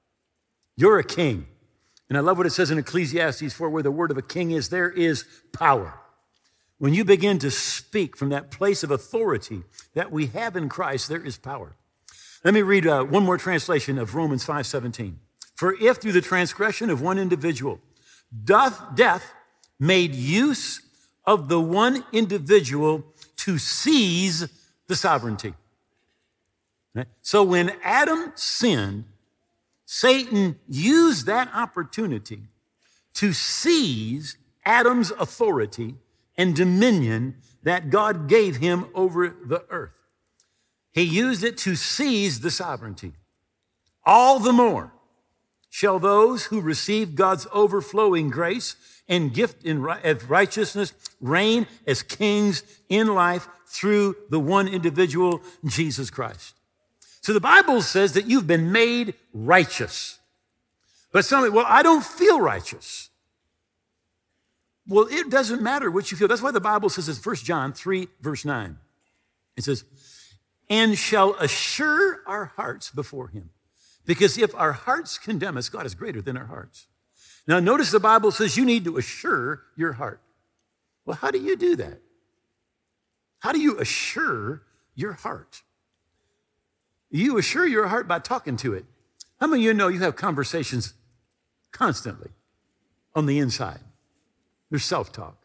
You're 0.77 1.01
a 1.01 1.05
king. 1.05 1.49
And 2.09 2.17
I 2.17 2.21
love 2.21 2.39
what 2.39 2.47
it 2.47 2.51
says 2.51 2.71
in 2.71 2.79
Ecclesiastes 2.79 3.53
4, 3.53 3.69
where 3.69 3.83
the 3.83 3.91
word 3.91 4.13
of 4.13 4.17
a 4.17 4.23
king 4.23 4.53
is, 4.53 4.69
there 4.69 4.91
is 4.91 5.25
power. 5.53 5.99
When 6.79 6.95
you 6.95 7.05
begin 7.05 7.41
to 7.41 7.51
speak 7.51 8.17
from 8.17 8.29
that 8.29 8.53
place 8.53 8.85
of 8.85 8.93
authority 8.93 9.65
that 9.95 10.13
we 10.13 10.27
have 10.27 10.55
in 10.55 10.69
Christ, 10.69 11.09
there 11.09 11.25
is 11.25 11.37
power. 11.37 11.75
Let 12.45 12.55
me 12.55 12.63
read 12.63 12.87
uh, 12.87 13.03
one 13.03 13.25
more 13.25 13.39
translation 13.39 13.99
of 13.99 14.15
Romans 14.15 14.47
5:17. 14.47 15.17
For 15.57 15.75
if 15.83 15.97
through 15.97 16.13
the 16.13 16.21
transgression 16.21 16.91
of 16.91 17.01
one 17.03 17.19
individual 17.19 17.81
doth 18.45 18.95
death 18.95 19.33
made 19.81 20.15
use 20.15 20.81
of 21.25 21.49
the 21.49 21.61
one 21.61 22.05
individual 22.13 23.05
to 23.39 23.59
seize 23.59 24.49
the 24.87 24.95
sovereignty. 24.95 25.55
So 27.23 27.43
when 27.43 27.73
Adam 27.83 28.33
sinned, 28.35 29.05
Satan 29.85 30.59
used 30.69 31.27
that 31.27 31.49
opportunity 31.55 32.43
to 33.15 33.33
seize 33.33 34.37
Adam's 34.65 35.11
authority 35.13 35.95
and 36.37 36.55
dominion 36.55 37.37
that 37.63 37.91
God 37.91 38.29
gave 38.29 38.57
him 38.57 38.87
over 38.95 39.29
the 39.29 39.65
earth. 39.71 39.99
He 40.93 41.03
used 41.03 41.45
it 41.45 41.57
to 41.59 41.77
seize 41.77 42.41
the 42.41 42.51
sovereignty. 42.51 43.13
All 44.05 44.39
the 44.39 44.53
more 44.53 44.93
shall 45.71 45.99
those 45.99 46.47
who 46.47 46.61
receive 46.61 47.15
God's 47.15 47.47
overflowing 47.53 48.31
grace 48.31 48.77
and 49.09 49.33
gift 49.33 49.67
of 49.67 50.31
righteousness 50.31 50.93
reign 51.21 51.67
as 51.87 52.03
kings 52.03 52.63
in 52.89 53.15
life 53.15 53.49
through 53.67 54.17
the 54.31 54.41
one 54.41 54.69
individual, 54.69 55.43
Jesus 55.65 56.11
Christ. 56.11 56.56
So 57.27 57.33
the 57.33 57.41
Bible 57.41 57.83
says 57.83 58.13
that 58.13 58.27
you've 58.27 58.47
been 58.47 58.71
made 58.71 59.15
righteous. 59.35 60.21
But 61.11 61.25
some, 61.25 61.53
well, 61.53 61.67
I 61.67 61.83
don't 61.83 62.05
feel 62.05 62.41
righteous. 62.41 63.11
Well, 64.87 65.09
it 65.11 65.29
doesn't 65.29 65.61
matter 65.61 65.91
what 65.91 66.13
you 66.13 66.17
feel. 66.17 66.29
That's 66.29 66.41
why 66.41 66.53
the 66.53 66.61
Bible 66.61 66.89
says 66.89 67.09
in 67.09 67.17
1 67.17 67.37
John 67.43 67.73
3, 67.73 68.07
verse 68.21 68.45
9. 68.45 68.79
It 69.57 69.65
says, 69.65 69.83
and 70.71 70.97
shall 70.97 71.35
assure 71.41 72.21
our 72.29 72.45
hearts 72.45 72.93
before 72.93 73.27
him. 73.27 73.51
Because 74.05 74.39
if 74.39 74.55
our 74.55 74.71
hearts 74.71 75.19
condemn 75.19 75.57
us, 75.57 75.69
God 75.69 75.85
is 75.85 75.97
greater 75.97 76.23
than 76.23 76.37
our 76.37 76.47
hearts. 76.47 76.87
Now, 77.49 77.59
notice 77.59 77.91
the 77.91 77.99
Bible 77.99 78.31
says 78.31 78.57
you 78.57 78.65
need 78.65 78.85
to 78.85 78.99
assure 78.99 79.63
your 79.77 79.95
heart. 79.95 80.21
Well, 81.05 81.17
how 81.17 81.33
do 81.33 81.41
you 81.41 81.57
do 81.57 81.75
that? 81.75 82.01
How 83.41 83.51
do 83.51 83.59
you 83.59 83.81
assure 83.81 84.63
your 84.95 85.15
heart? 85.15 85.63
You 87.11 87.39
assure 87.39 87.67
your 87.67 87.87
heart 87.89 88.09
by 88.09 88.19
talking 88.19 88.57
to 88.59 88.75
it. 88.75 88.85
How 89.41 89.47
many 89.47 89.63
of 89.63 89.65
you 89.65 89.75
know 89.75 89.89
you 89.89 90.01
have 90.01 90.17
conversations 90.17 90.95
constantly 91.73 92.31
on 93.15 93.27
the 93.27 93.39
inside? 93.39 93.81
There's 94.71 94.85
self 94.85 95.13
talk. 95.13 95.37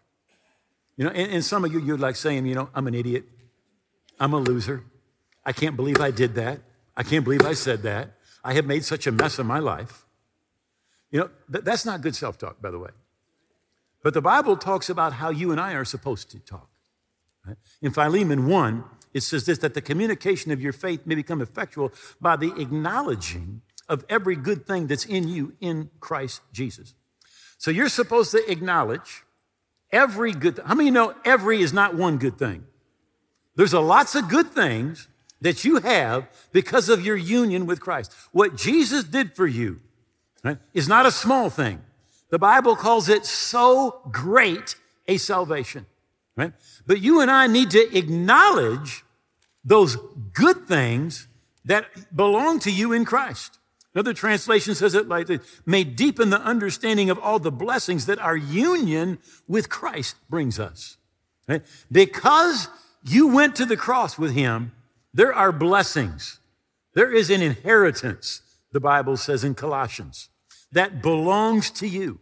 You 0.98 1.06
know, 1.06 1.12
and, 1.12 1.32
and, 1.32 1.46
some 1.46 1.65
of 1.65 1.74
you, 1.74 1.80
you're 1.80 1.98
like 1.98 2.15
saying, 2.15 2.46
you 2.46 2.53
know, 2.53 2.70
I'm 2.75 2.86
an 2.88 2.94
idiot. 2.94 3.25
I'm 4.20 4.34
a 4.34 4.38
loser. 4.38 4.84
I 5.46 5.51
can't 5.53 5.75
believe 5.75 6.00
I 6.00 6.12
did 6.12 6.36
that. 6.36 6.60
I 6.96 7.03
can't 7.03 7.24
believe 7.24 7.44
I 7.44 7.53
said 7.53 7.84
that. 7.84 8.12
I 8.44 8.53
have 8.53 8.65
made 8.65 8.84
such 8.84 9.08
a 9.08 9.12
mess 9.12 9.39
of 9.39 9.46
my 9.46 9.60
life. 9.60 10.06
You 11.10 11.22
know, 11.22 11.30
th- 11.51 11.63
that's 11.63 11.86
not 11.86 12.01
good 12.01 12.15
self 12.15 12.38
talk, 12.38 12.62
by 12.62 12.72
the 12.72 12.80
way. 12.80 12.91
But 14.03 14.13
the 14.13 14.22
Bible 14.22 14.58
talks 14.58 14.89
about 14.89 15.13
how 15.13 15.30
you 15.30 15.51
and 15.51 15.60
I 15.60 15.74
are 15.74 15.86
supposed 15.86 16.32
to 16.32 16.39
talk. 16.39 16.70
Right? 17.46 17.58
In 17.82 17.91
Philemon 17.91 18.48
1, 18.48 18.84
it 19.13 19.22
says 19.22 19.46
this 19.46 19.58
that 19.60 19.74
the 19.74 19.82
communication 19.82 20.51
of 20.51 20.62
your 20.62 20.74
faith 20.74 21.06
may 21.06 21.15
become 21.15 21.41
effectual 21.41 21.91
by 22.20 22.36
the 22.36 22.53
acknowledging 22.60 23.62
of 23.89 24.06
every 24.10 24.36
good 24.36 24.65
thing 24.65 24.88
that's 24.88 25.06
in 25.06 25.27
you 25.27 25.53
in 25.60 25.89
Christ 26.00 26.41
Jesus. 26.53 26.94
So 27.58 27.72
you're 27.72 27.89
supposed 27.89 28.32
to 28.32 28.51
acknowledge 28.51 29.24
every 29.91 30.32
good. 30.32 30.60
How 30.65 30.75
many 30.75 30.88
you 30.88 30.91
know 30.91 31.13
every 31.25 31.62
is 31.62 31.74
not 31.74 31.96
one 31.96 32.18
good 32.18 32.38
thing? 32.38 32.65
There's 33.56 33.74
a 33.74 33.82
lots 33.82 34.15
of 34.15 34.30
good 34.30 34.48
things 34.48 35.08
that 35.41 35.65
you 35.65 35.77
have 35.77 36.27
because 36.51 36.88
of 36.88 37.06
your 37.06 37.18
union 37.18 37.65
with 37.65 37.80
Christ. 37.80 38.13
What 38.32 38.56
Jesus 38.56 39.03
did 39.03 39.36
for 39.36 39.48
you 39.48 39.82
right, 40.44 40.58
is 40.74 40.88
not 40.88 41.06
a 41.06 41.12
small 41.12 41.50
thing. 41.50 41.82
The 42.30 42.39
Bible 42.39 42.75
calls 42.75 43.10
it 43.10 43.25
so 43.25 44.01
great 44.10 44.75
a 45.08 45.18
salvation, 45.18 45.86
right? 46.36 46.54
But 46.86 47.02
you 47.02 47.22
and 47.22 47.30
I 47.30 47.48
need 47.48 47.72
to 47.72 47.98
acknowledge 47.98 49.04
those 49.64 49.98
good 50.34 50.68
things 50.68 51.28
that 51.66 52.16
belong 52.16 52.60
to 52.60 52.72
you 52.72 52.94
in 52.94 53.06
Christ. 53.06 53.60
Another 53.94 54.14
translation 54.14 54.74
says 54.74 54.96
it 54.96 55.08
like 55.08 55.28
this 55.28 55.42
may 55.66 55.84
deepen 55.84 56.30
the 56.30 56.42
understanding 56.42 57.10
of 57.10 57.20
all 57.20 57.40
the 57.40 57.52
blessings 57.52 58.06
that 58.06 58.20
our 58.20 58.38
union 58.38 59.20
with 59.48 59.70
Christ 59.70 60.16
brings 60.30 60.60
us. 60.60 60.98
Right? 61.48 61.62
Because 61.92 62.70
you 63.04 63.28
went 63.28 63.56
to 63.58 63.66
the 63.66 63.76
cross 63.76 64.18
with 64.18 64.34
him, 64.34 64.72
there 65.14 65.34
are 65.34 65.52
blessings. 65.52 66.40
There 66.94 67.12
is 67.12 67.30
an 67.30 67.42
inheritance, 67.42 68.42
the 68.72 68.80
Bible 68.80 69.18
says 69.18 69.44
in 69.44 69.56
Colossians, 69.56 70.30
that 70.72 71.02
belongs 71.02 71.70
to 71.72 71.88
you. 71.88 72.20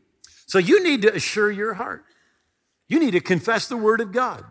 So 0.48 0.58
you 0.58 0.84
need 0.84 1.04
to 1.04 1.14
assure 1.14 1.52
your 1.52 1.76
heart. 1.76 2.04
You 2.90 3.00
need 3.00 3.12
to 3.12 3.22
confess 3.22 3.68
the 3.68 3.78
word 3.78 4.02
of 4.02 4.12
God. 4.12 4.44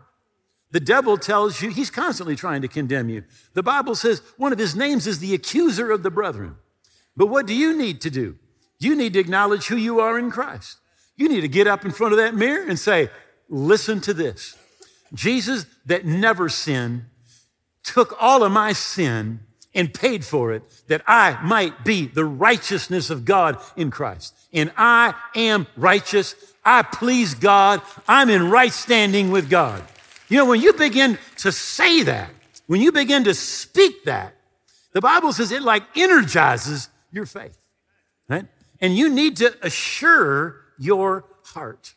The 0.71 0.79
devil 0.79 1.17
tells 1.17 1.61
you 1.61 1.69
he's 1.69 1.91
constantly 1.91 2.35
trying 2.35 2.61
to 2.63 2.67
condemn 2.67 3.09
you. 3.09 3.23
The 3.53 3.63
Bible 3.63 3.95
says 3.95 4.21
one 4.37 4.53
of 4.53 4.59
his 4.59 4.75
names 4.75 5.05
is 5.05 5.19
the 5.19 5.35
accuser 5.35 5.91
of 5.91 6.01
the 6.01 6.11
brethren. 6.11 6.55
But 7.15 7.27
what 7.27 7.45
do 7.45 7.53
you 7.53 7.77
need 7.77 8.01
to 8.01 8.09
do? 8.09 8.37
You 8.79 8.95
need 8.95 9.13
to 9.13 9.19
acknowledge 9.19 9.67
who 9.67 9.75
you 9.75 9.99
are 9.99 10.17
in 10.17 10.31
Christ. 10.31 10.77
You 11.17 11.27
need 11.27 11.41
to 11.41 11.47
get 11.47 11.67
up 11.67 11.83
in 11.83 11.91
front 11.91 12.13
of 12.13 12.17
that 12.17 12.33
mirror 12.33 12.65
and 12.67 12.79
say, 12.79 13.09
Listen 13.49 13.99
to 14.01 14.13
this. 14.13 14.55
Jesus, 15.13 15.65
that 15.87 16.05
never 16.05 16.49
sinned, 16.49 17.05
took 17.83 18.15
all 18.21 18.43
of 18.43 18.51
my 18.51 18.73
sin 18.73 19.39
and 19.73 19.93
paid 19.93 20.23
for 20.23 20.51
it 20.53 20.63
that 20.87 21.01
I 21.07 21.41
might 21.43 21.83
be 21.83 22.07
the 22.07 22.25
righteousness 22.25 23.09
of 23.09 23.25
God 23.25 23.57
in 23.75 23.91
Christ. 23.91 24.35
And 24.53 24.71
I 24.77 25.13
am 25.35 25.67
righteous. 25.75 26.35
I 26.69 26.83
please 26.83 27.33
God. 27.33 27.81
I'm 28.07 28.29
in 28.29 28.47
right 28.47 28.71
standing 28.71 29.31
with 29.31 29.49
God. 29.49 29.83
You 30.27 30.37
know, 30.37 30.45
when 30.45 30.61
you 30.61 30.71
begin 30.73 31.17
to 31.37 31.51
say 31.51 32.03
that, 32.03 32.29
when 32.67 32.79
you 32.79 32.91
begin 32.91 33.23
to 33.23 33.33
speak 33.33 34.03
that, 34.05 34.35
the 34.93 35.01
Bible 35.01 35.33
says 35.33 35.51
it 35.51 35.63
like 35.63 35.81
energizes 35.95 36.89
your 37.11 37.25
faith, 37.25 37.57
right? 38.27 38.45
And 38.79 38.95
you 38.95 39.09
need 39.09 39.37
to 39.37 39.57
assure 39.63 40.57
your 40.77 41.25
heart 41.43 41.95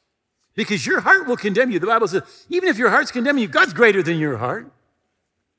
because 0.55 0.87
your 0.87 1.01
heart 1.01 1.27
will 1.27 1.37
condemn 1.37 1.71
you. 1.71 1.79
The 1.79 1.87
Bible 1.87 2.09
says, 2.09 2.23
even 2.49 2.71
if 2.71 2.79
your 2.79 2.89
heart's 2.89 3.11
condemning 3.11 3.43
you, 3.43 3.49
God's 3.49 3.75
greater 3.75 4.03
than 4.03 4.19
your 4.19 4.39
heart. 4.39 4.73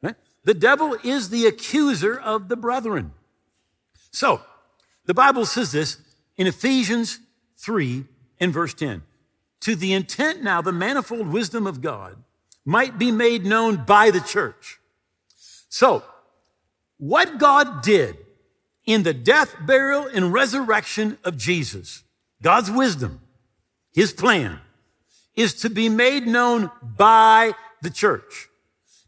Right? 0.02 0.16
The 0.44 0.56
devil 0.56 0.98
is 1.04 1.30
the 1.30 1.46
accuser 1.46 2.20
of 2.20 2.50
the 2.50 2.56
brethren. 2.56 3.12
So, 4.10 4.42
the 5.06 5.14
Bible 5.14 5.46
says 5.46 5.72
this 5.72 5.98
in 6.36 6.48
Ephesians 6.48 7.20
3 7.58 8.06
and 8.44 8.54
verse 8.54 8.74
10. 8.74 9.04
To 9.62 9.76
the 9.76 9.94
intent 9.94 10.44
now, 10.44 10.62
the 10.62 10.74
manifold 10.74 11.28
wisdom 11.28 11.66
of 11.66 11.82
God 11.82 12.18
might 12.66 13.00
be 13.00 13.10
made 13.10 13.46
known 13.46 13.86
by 13.86 14.12
the 14.12 14.20
church. 14.20 14.80
So, 15.70 16.04
what 16.98 17.38
God 17.38 17.82
did 17.82 18.18
in 18.86 19.04
the 19.04 19.14
death, 19.14 19.56
burial, 19.66 20.08
and 20.08 20.34
resurrection 20.34 21.18
of 21.24 21.38
Jesus, 21.38 22.04
God's 22.42 22.70
wisdom, 22.70 23.22
his 23.94 24.12
plan, 24.12 24.60
is 25.36 25.54
to 25.62 25.70
be 25.70 25.88
made 25.88 26.28
known 26.28 26.70
by 26.82 27.54
the 27.82 27.90
church. 27.90 28.50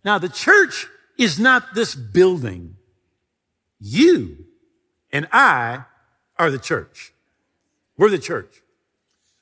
Now, 0.05 0.17
the 0.17 0.29
church 0.29 0.87
is 1.17 1.37
not 1.37 1.75
this 1.75 1.93
building. 1.93 2.77
You 3.79 4.45
and 5.11 5.27
I 5.33 5.83
are 6.39 6.49
the 6.49 6.57
church. 6.57 7.13
We're 7.97 8.09
the 8.09 8.17
church. 8.17 8.61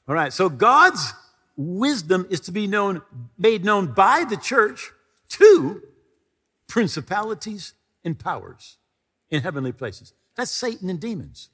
All 0.08 0.16
right. 0.16 0.34
So 0.34 0.50
God's 0.50 1.14
wisdom 1.56 2.28
is 2.30 2.40
to 2.42 2.52
be 2.52 2.68
known, 2.68 3.02
made 3.38 3.64
known 3.64 3.94
by 3.94 4.26
the 4.28 4.38
church 4.38 4.92
to 5.30 5.82
principalities 6.68 7.74
and 8.04 8.18
powers 8.18 8.78
in 9.30 9.42
heavenly 9.42 9.72
places. 9.72 10.14
That's 10.36 10.52
Satan 10.52 10.90
and 10.90 11.00
demons. 11.00 11.50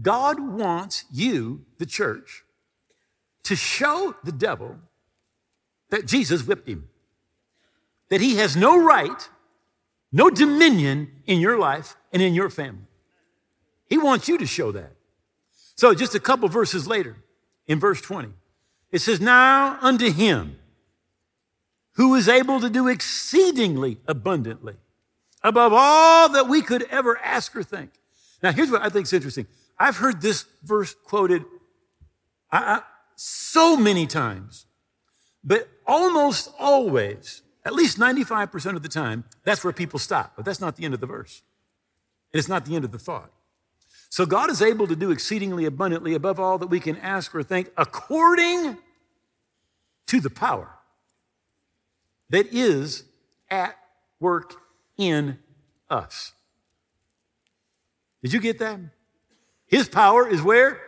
God 0.00 0.38
wants 0.40 1.04
you, 1.10 1.64
the 1.78 1.86
church, 1.86 2.44
to 3.44 3.56
show 3.56 4.14
the 4.24 4.32
devil 4.32 4.76
that 5.90 6.06
Jesus 6.06 6.46
whipped 6.46 6.68
him, 6.68 6.88
that 8.10 8.20
he 8.20 8.36
has 8.36 8.56
no 8.56 8.82
right, 8.82 9.28
no 10.12 10.28
dominion 10.28 11.10
in 11.26 11.40
your 11.40 11.58
life 11.58 11.96
and 12.12 12.20
in 12.20 12.34
your 12.34 12.50
family. 12.50 12.86
He 13.88 13.96
wants 13.96 14.28
you 14.28 14.36
to 14.38 14.46
show 14.46 14.72
that. 14.72 14.95
So, 15.76 15.94
just 15.94 16.14
a 16.14 16.20
couple 16.20 16.48
verses 16.48 16.86
later, 16.86 17.16
in 17.66 17.78
verse 17.78 18.00
20, 18.00 18.30
it 18.90 19.00
says, 19.00 19.20
Now 19.20 19.78
unto 19.80 20.10
him 20.10 20.56
who 21.92 22.14
is 22.14 22.28
able 22.28 22.60
to 22.60 22.70
do 22.70 22.88
exceedingly 22.88 23.98
abundantly 24.06 24.76
above 25.42 25.72
all 25.74 26.28
that 26.30 26.48
we 26.48 26.62
could 26.62 26.82
ever 26.90 27.18
ask 27.18 27.54
or 27.54 27.62
think. 27.62 27.90
Now, 28.42 28.52
here's 28.52 28.70
what 28.70 28.82
I 28.82 28.88
think 28.88 29.04
is 29.04 29.12
interesting. 29.12 29.46
I've 29.78 29.96
heard 29.98 30.20
this 30.20 30.46
verse 30.62 30.94
quoted 31.04 31.44
I, 32.50 32.58
I, 32.58 32.80
so 33.16 33.76
many 33.76 34.06
times, 34.06 34.66
but 35.42 35.68
almost 35.86 36.50
always, 36.58 37.42
at 37.64 37.74
least 37.74 37.98
95% 37.98 38.76
of 38.76 38.82
the 38.82 38.88
time, 38.88 39.24
that's 39.44 39.64
where 39.64 39.72
people 39.72 39.98
stop. 39.98 40.32
But 40.36 40.44
that's 40.44 40.60
not 40.60 40.76
the 40.76 40.84
end 40.84 40.94
of 40.94 41.00
the 41.00 41.06
verse. 41.06 41.42
And 42.32 42.38
it's 42.38 42.48
not 42.48 42.64
the 42.64 42.76
end 42.76 42.84
of 42.84 42.92
the 42.92 42.98
thought. 42.98 43.30
So 44.08 44.24
God 44.24 44.50
is 44.50 44.62
able 44.62 44.86
to 44.86 44.96
do 44.96 45.10
exceedingly 45.10 45.64
abundantly 45.64 46.14
above 46.14 46.40
all 46.40 46.58
that 46.58 46.68
we 46.68 46.80
can 46.80 46.96
ask 46.98 47.34
or 47.34 47.42
think 47.42 47.70
according 47.76 48.78
to 50.06 50.20
the 50.20 50.30
power 50.30 50.70
that 52.30 52.46
is 52.52 53.04
at 53.50 53.76
work 54.20 54.54
in 54.96 55.38
us. 55.90 56.32
Did 58.22 58.32
you 58.32 58.40
get 58.40 58.58
that? 58.60 58.80
His 59.66 59.88
power 59.88 60.28
is 60.28 60.42
where? 60.42 60.80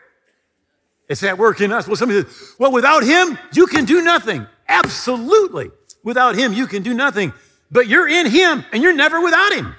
It's 1.08 1.22
at 1.22 1.38
work 1.38 1.60
in 1.60 1.72
us. 1.72 1.86
Well, 1.86 1.96
somebody 1.96 2.22
says, 2.22 2.54
well, 2.58 2.72
without 2.72 3.02
him, 3.02 3.38
you 3.52 3.66
can 3.66 3.84
do 3.84 4.02
nothing. 4.02 4.46
Absolutely. 4.68 5.70
Without 6.04 6.36
him, 6.36 6.52
you 6.52 6.66
can 6.66 6.82
do 6.82 6.94
nothing. 6.94 7.32
But 7.70 7.88
you're 7.88 8.08
in 8.08 8.26
him 8.26 8.64
and 8.72 8.82
you're 8.82 8.94
never 8.94 9.20
without 9.20 9.52
him. 9.52 9.74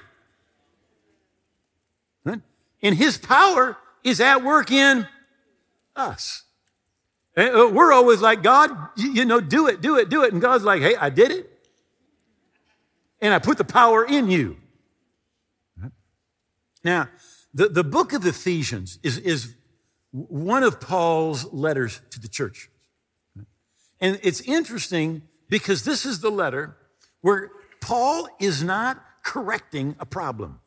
And 2.82 2.96
his 2.96 3.18
power 3.18 3.76
is 4.02 4.20
at 4.20 4.42
work 4.42 4.70
in 4.70 5.06
us. 5.94 6.44
Uh, 7.36 7.70
we're 7.72 7.92
always 7.92 8.20
like, 8.20 8.42
God, 8.42 8.70
you 8.96 9.24
know, 9.24 9.40
do 9.40 9.66
it, 9.66 9.80
do 9.80 9.96
it, 9.96 10.08
do 10.08 10.24
it. 10.24 10.32
And 10.32 10.42
God's 10.42 10.64
like, 10.64 10.82
hey, 10.82 10.96
I 10.96 11.10
did 11.10 11.30
it 11.30 11.50
and 13.20 13.34
I 13.34 13.38
put 13.38 13.58
the 13.58 13.64
power 13.64 14.04
in 14.04 14.30
you. 14.30 14.56
Now, 16.82 17.08
the, 17.52 17.68
the 17.68 17.84
book 17.84 18.12
of 18.12 18.24
Ephesians 18.24 18.98
is, 19.02 19.18
is 19.18 19.54
one 20.12 20.62
of 20.62 20.80
Paul's 20.80 21.52
letters 21.52 22.00
to 22.10 22.20
the 22.20 22.28
church. 22.28 22.70
And 24.00 24.18
it's 24.22 24.40
interesting 24.40 25.22
because 25.48 25.84
this 25.84 26.06
is 26.06 26.20
the 26.20 26.30
letter 26.30 26.76
where 27.20 27.50
Paul 27.80 28.28
is 28.38 28.62
not 28.62 29.02
correcting 29.22 29.94
a 30.00 30.06
problem. 30.06 30.60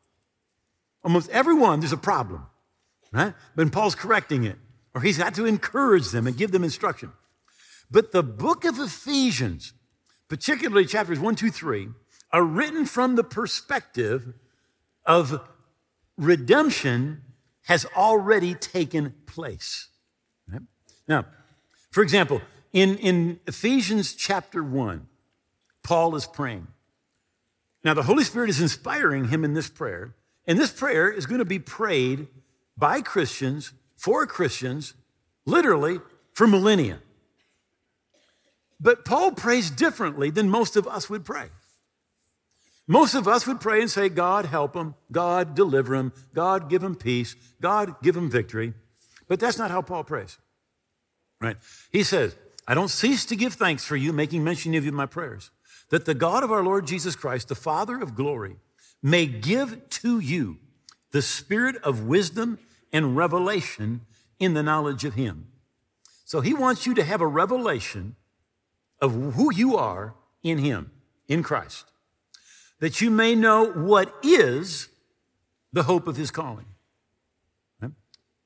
Almost 1.04 1.30
everyone, 1.30 1.80
there's 1.80 1.92
a 1.92 1.98
problem, 1.98 2.46
right? 3.12 3.34
But 3.56 3.72
Paul's 3.72 3.96
correcting 3.96 4.46
it, 4.46 4.58
or 4.96 5.02
he's 5.02 5.18
got 5.18 5.36
to 5.36 5.46
encourage 5.46 6.10
them 6.12 6.28
and 6.28 6.38
give 6.38 6.52
them 6.52 6.64
instruction. 6.64 7.12
But 7.92 8.12
the 8.12 8.24
book 8.24 8.66
of 8.66 8.80
Ephesians, 8.80 9.74
particularly 10.30 10.86
chapters 10.86 11.20
1, 11.20 11.36
2, 11.36 11.52
3, 11.52 11.90
are 12.32 12.44
written 12.44 12.86
from 12.86 13.16
the 13.16 13.24
perspective 13.24 14.34
of 15.06 15.42
redemption 16.18 17.22
has 17.64 17.86
already 17.96 18.56
taken 18.56 19.14
place. 19.26 19.90
Right? 20.52 20.62
Now, 21.08 21.26
for 21.92 22.02
example, 22.02 22.42
in, 22.72 22.98
in 22.98 23.40
Ephesians 23.46 24.16
chapter 24.16 24.64
1, 24.64 25.08
Paul 25.84 26.16
is 26.16 26.26
praying. 26.26 26.68
Now, 27.84 27.94
the 27.94 28.04
Holy 28.04 28.24
Spirit 28.24 28.50
is 28.50 28.62
inspiring 28.62 29.28
him 29.28 29.44
in 29.44 29.54
this 29.54 29.70
prayer, 29.70 30.16
and 30.48 30.60
this 30.60 30.72
prayer 30.72 31.10
is 31.10 31.26
going 31.26 31.40
to 31.40 31.46
be 31.46 31.60
prayed 31.60 32.28
by 32.78 33.02
Christians, 33.02 33.74
for 33.96 34.26
Christians, 34.26 34.94
literally 35.46 36.00
for 36.34 36.48
millennia. 36.48 37.00
But 38.80 39.06
Paul 39.06 39.32
prays 39.32 39.70
differently 39.70 40.30
than 40.30 40.50
most 40.50 40.76
of 40.76 40.88
us 40.88 41.10
would 41.10 41.24
pray. 41.24 41.48
Most 42.86 43.16
of 43.16 43.28
us 43.30 43.48
would 43.48 43.62
pray 43.62 43.80
and 43.80 43.90
say, 43.90 44.10
God 44.10 44.46
help 44.46 44.76
him, 44.76 44.96
God 45.12 45.56
deliver 45.56 45.96
him, 45.96 46.12
God 46.34 46.70
give 46.70 46.84
him 46.84 46.96
peace, 46.96 47.36
God 47.62 47.96
give 48.04 48.18
him 48.18 48.30
victory. 48.30 48.74
But 49.30 49.40
that's 49.40 49.58
not 49.58 49.72
how 49.72 49.82
Paul 49.82 50.04
prays. 50.04 50.38
Right? 51.40 51.56
He 51.92 52.04
says, 52.04 52.36
I 52.68 52.74
don't 52.74 52.90
cease 52.90 53.26
to 53.26 53.38
give 53.38 53.54
thanks 53.54 53.86
for 53.86 53.96
you, 53.96 54.12
making 54.12 54.44
mention 54.44 54.76
of 54.76 54.84
you 54.84 54.90
in 54.90 54.96
my 54.96 55.06
prayers, 55.06 55.50
that 55.90 56.06
the 56.06 56.14
God 56.14 56.44
of 56.44 56.52
our 56.52 56.64
Lord 56.64 56.86
Jesus 56.86 57.16
Christ, 57.16 57.48
the 57.48 57.56
Father 57.56 58.02
of 58.02 58.16
glory, 58.16 58.58
may 59.04 59.28
give 59.28 59.88
to 59.90 60.18
you 60.20 60.58
the 61.12 61.22
spirit 61.22 61.76
of 61.84 62.06
wisdom 62.06 62.58
and 62.92 63.16
revelation 63.16 64.02
in 64.40 64.56
the 64.56 64.64
knowledge 64.64 65.06
of 65.06 65.14
him. 65.14 65.48
So 66.26 66.42
he 66.42 66.56
wants 66.56 66.88
you 66.88 66.96
to 66.96 67.04
have 67.04 67.22
a 67.22 67.28
revelation 67.28 68.16
of 69.00 69.36
who 69.36 69.54
you 69.54 69.78
are 69.78 70.16
in 70.42 70.58
him, 70.58 70.90
in 71.28 71.44
Christ 71.44 71.86
that 72.84 73.00
you 73.00 73.10
may 73.10 73.34
know 73.34 73.72
what 73.72 74.14
is 74.24 74.90
the 75.72 75.84
hope 75.84 76.06
of 76.06 76.18
his 76.18 76.32
calling. 76.32 76.66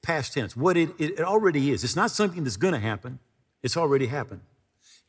Past 0.04 0.34
tense, 0.34 0.56
what 0.56 0.78
it, 0.78 0.92
it 1.00 1.20
already 1.22 1.72
is. 1.72 1.84
It's 1.84 1.96
not 1.96 2.12
something 2.12 2.44
that's 2.44 2.56
going 2.56 2.76
to 2.76 2.80
happen, 2.80 3.18
it's 3.64 3.76
already 3.76 4.06
happened. 4.06 4.42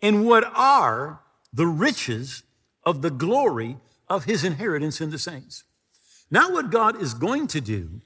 And 0.01 0.25
what 0.25 0.45
are 0.57 1.21
the 1.53 1.67
riches 1.67 2.43
of 2.85 3.03
the 3.03 3.11
glory 3.11 3.77
of 4.09 4.25
his 4.25 4.45
inheritance 4.45 5.01
in 5.01 5.11
the 5.11 5.19
saints? 5.19 5.65
Not 6.31 6.53
what 6.53 6.71
God 6.71 7.01
is 7.01 7.15
going 7.15 7.47
to 7.49 7.61
do, 7.61 8.01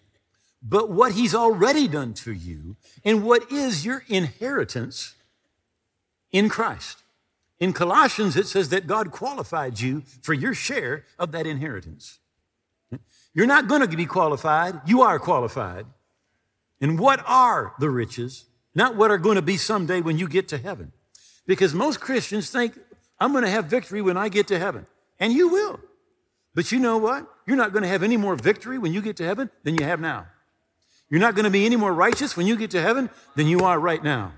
but 0.62 0.90
what 0.90 1.12
he's 1.12 1.34
already 1.34 1.88
done 1.88 2.14
to 2.14 2.32
you 2.32 2.76
and 3.04 3.24
what 3.24 3.50
is 3.50 3.84
your 3.84 4.04
inheritance 4.08 5.14
in 6.30 6.48
Christ. 6.48 7.02
In 7.58 7.72
Colossians, 7.72 8.36
it 8.36 8.46
says 8.46 8.68
that 8.70 8.86
God 8.86 9.10
qualified 9.10 9.80
you 9.80 10.02
for 10.22 10.34
your 10.34 10.54
share 10.54 11.04
of 11.18 11.32
that 11.32 11.46
inheritance. 11.46 12.18
You're 13.34 13.46
not 13.46 13.68
going 13.68 13.80
to 13.80 13.96
be 13.96 14.06
qualified, 14.06 14.80
you 14.86 15.02
are 15.02 15.18
qualified. 15.18 15.86
And 16.80 16.98
what 16.98 17.22
are 17.26 17.74
the 17.78 17.90
riches? 17.90 18.46
Not 18.74 18.96
what 18.96 19.10
are 19.10 19.18
going 19.18 19.36
to 19.36 19.42
be 19.42 19.56
someday 19.56 20.00
when 20.00 20.18
you 20.18 20.28
get 20.28 20.48
to 20.48 20.58
heaven. 20.58 20.92
Because 21.46 21.74
most 21.74 22.00
Christians 22.00 22.50
think, 22.50 22.78
I'm 23.20 23.32
going 23.32 23.44
to 23.44 23.50
have 23.50 23.66
victory 23.66 24.02
when 24.02 24.16
I 24.16 24.28
get 24.28 24.48
to 24.48 24.58
heaven. 24.58 24.86
And 25.20 25.32
you 25.32 25.48
will. 25.48 25.80
But 26.54 26.70
you 26.70 26.78
know 26.78 26.98
what? 26.98 27.26
You're 27.46 27.56
not 27.56 27.72
going 27.72 27.82
to 27.82 27.88
have 27.88 28.02
any 28.02 28.16
more 28.16 28.36
victory 28.36 28.78
when 28.78 28.92
you 28.92 29.00
get 29.00 29.16
to 29.16 29.24
heaven 29.24 29.50
than 29.64 29.76
you 29.76 29.84
have 29.84 30.00
now. 30.00 30.26
You're 31.08 31.20
not 31.20 31.34
going 31.34 31.44
to 31.44 31.50
be 31.50 31.66
any 31.66 31.76
more 31.76 31.92
righteous 31.92 32.36
when 32.36 32.46
you 32.46 32.56
get 32.56 32.70
to 32.72 32.82
heaven 32.82 33.10
than 33.36 33.46
you 33.46 33.60
are 33.60 33.78
right 33.78 34.02
now. 34.02 34.32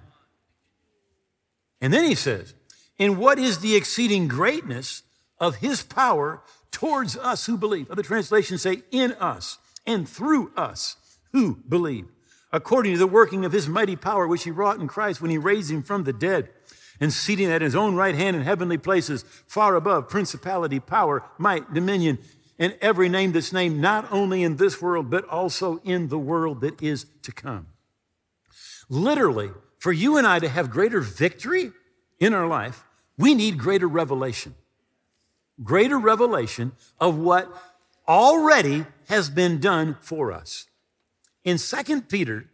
And 1.81 1.93
then 1.93 2.05
he 2.05 2.15
says, 2.15 2.55
in 2.99 3.19
what 3.19 3.39
is 3.39 3.59
the 3.59 3.77
exceeding 3.77 4.29
greatness 4.29 5.03
of 5.39 5.57
his 5.57 5.83
power 5.83 6.43
towards 6.71 7.17
us 7.17 7.47
who 7.47 7.57
believe. 7.57 7.91
Other 7.91 8.03
translations 8.03 8.63
say, 8.63 8.83
in 8.91 9.13
us 9.15 9.59
and 9.87 10.09
through 10.09 10.53
us 10.57 10.97
who 11.33 11.57
believe, 11.69 12.07
according 12.53 12.93
to 12.93 12.99
the 12.99 13.07
working 13.07 13.45
of 13.45 13.53
his 13.53 13.69
mighty 13.69 13.97
power, 13.97 14.27
which 14.27 14.45
he 14.45 14.51
wrought 14.51 14.81
in 14.81 14.89
Christ 14.89 15.21
when 15.21 15.31
he 15.31 15.39
raised 15.39 15.71
him 15.71 15.83
from 15.83 16.05
the 16.05 16.13
dead 16.13 16.51
and 17.01 17.13
seating 17.13 17.51
at 17.51 17.63
his 17.63 17.75
own 17.75 17.95
right 17.95 18.15
hand 18.15 18.37
in 18.37 18.43
heavenly 18.43 18.79
places, 18.79 19.25
far 19.47 19.75
above 19.75 20.09
principality, 20.09 20.81
power, 20.81 21.25
might, 21.39 21.73
dominion, 21.75 22.19
and 22.59 22.77
every 22.81 23.09
name 23.09 23.33
that's 23.33 23.53
named, 23.53 23.81
not 23.81 24.11
only 24.13 24.43
in 24.43 24.57
this 24.57 24.81
world, 24.81 25.11
but 25.11 25.29
also 25.29 25.81
in 25.85 26.09
the 26.09 26.19
world 26.19 26.61
that 26.61 26.81
is 26.81 27.07
to 27.23 27.33
come. 27.33 27.67
Literally, 28.89 29.51
for 29.79 29.93
you 29.93 30.17
and 30.17 30.27
I 30.27 30.39
to 30.39 30.49
have 30.49 30.71
greater 30.71 31.01
victory 31.01 31.73
in 32.21 32.33
our 32.33 32.47
life, 32.47 32.85
we 33.19 33.35
need 33.35 33.59
greater 33.59 33.89
revelation. 33.89 34.55
Greater 35.63 35.99
revelation 35.99 36.73
of 37.01 37.19
what 37.19 37.49
already 38.09 38.87
has 39.09 39.31
been 39.31 39.61
done 39.61 39.97
for 40.01 40.33
us. 40.33 40.67
In 41.45 41.59
Second 41.59 42.09
Peter's 42.09 42.47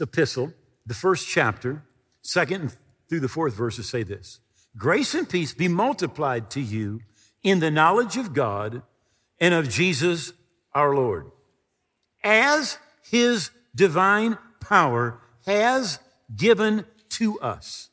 epistle, 0.00 0.52
the 0.84 0.94
first 0.94 1.28
chapter, 1.28 1.82
second 2.22 2.76
through 3.12 3.20
the 3.20 3.28
fourth 3.28 3.52
verses 3.52 3.86
say 3.86 4.02
this 4.02 4.40
Grace 4.74 5.12
and 5.12 5.28
peace 5.28 5.52
be 5.52 5.68
multiplied 5.68 6.48
to 6.48 6.62
you 6.62 7.02
in 7.42 7.60
the 7.60 7.70
knowledge 7.70 8.16
of 8.16 8.32
God 8.32 8.80
and 9.38 9.52
of 9.52 9.68
Jesus 9.68 10.32
our 10.72 10.94
Lord, 10.94 11.30
as 12.24 12.78
his 13.02 13.50
divine 13.74 14.38
power 14.62 15.20
has 15.44 15.98
given 16.34 16.86
to 17.10 17.38
us 17.40 17.90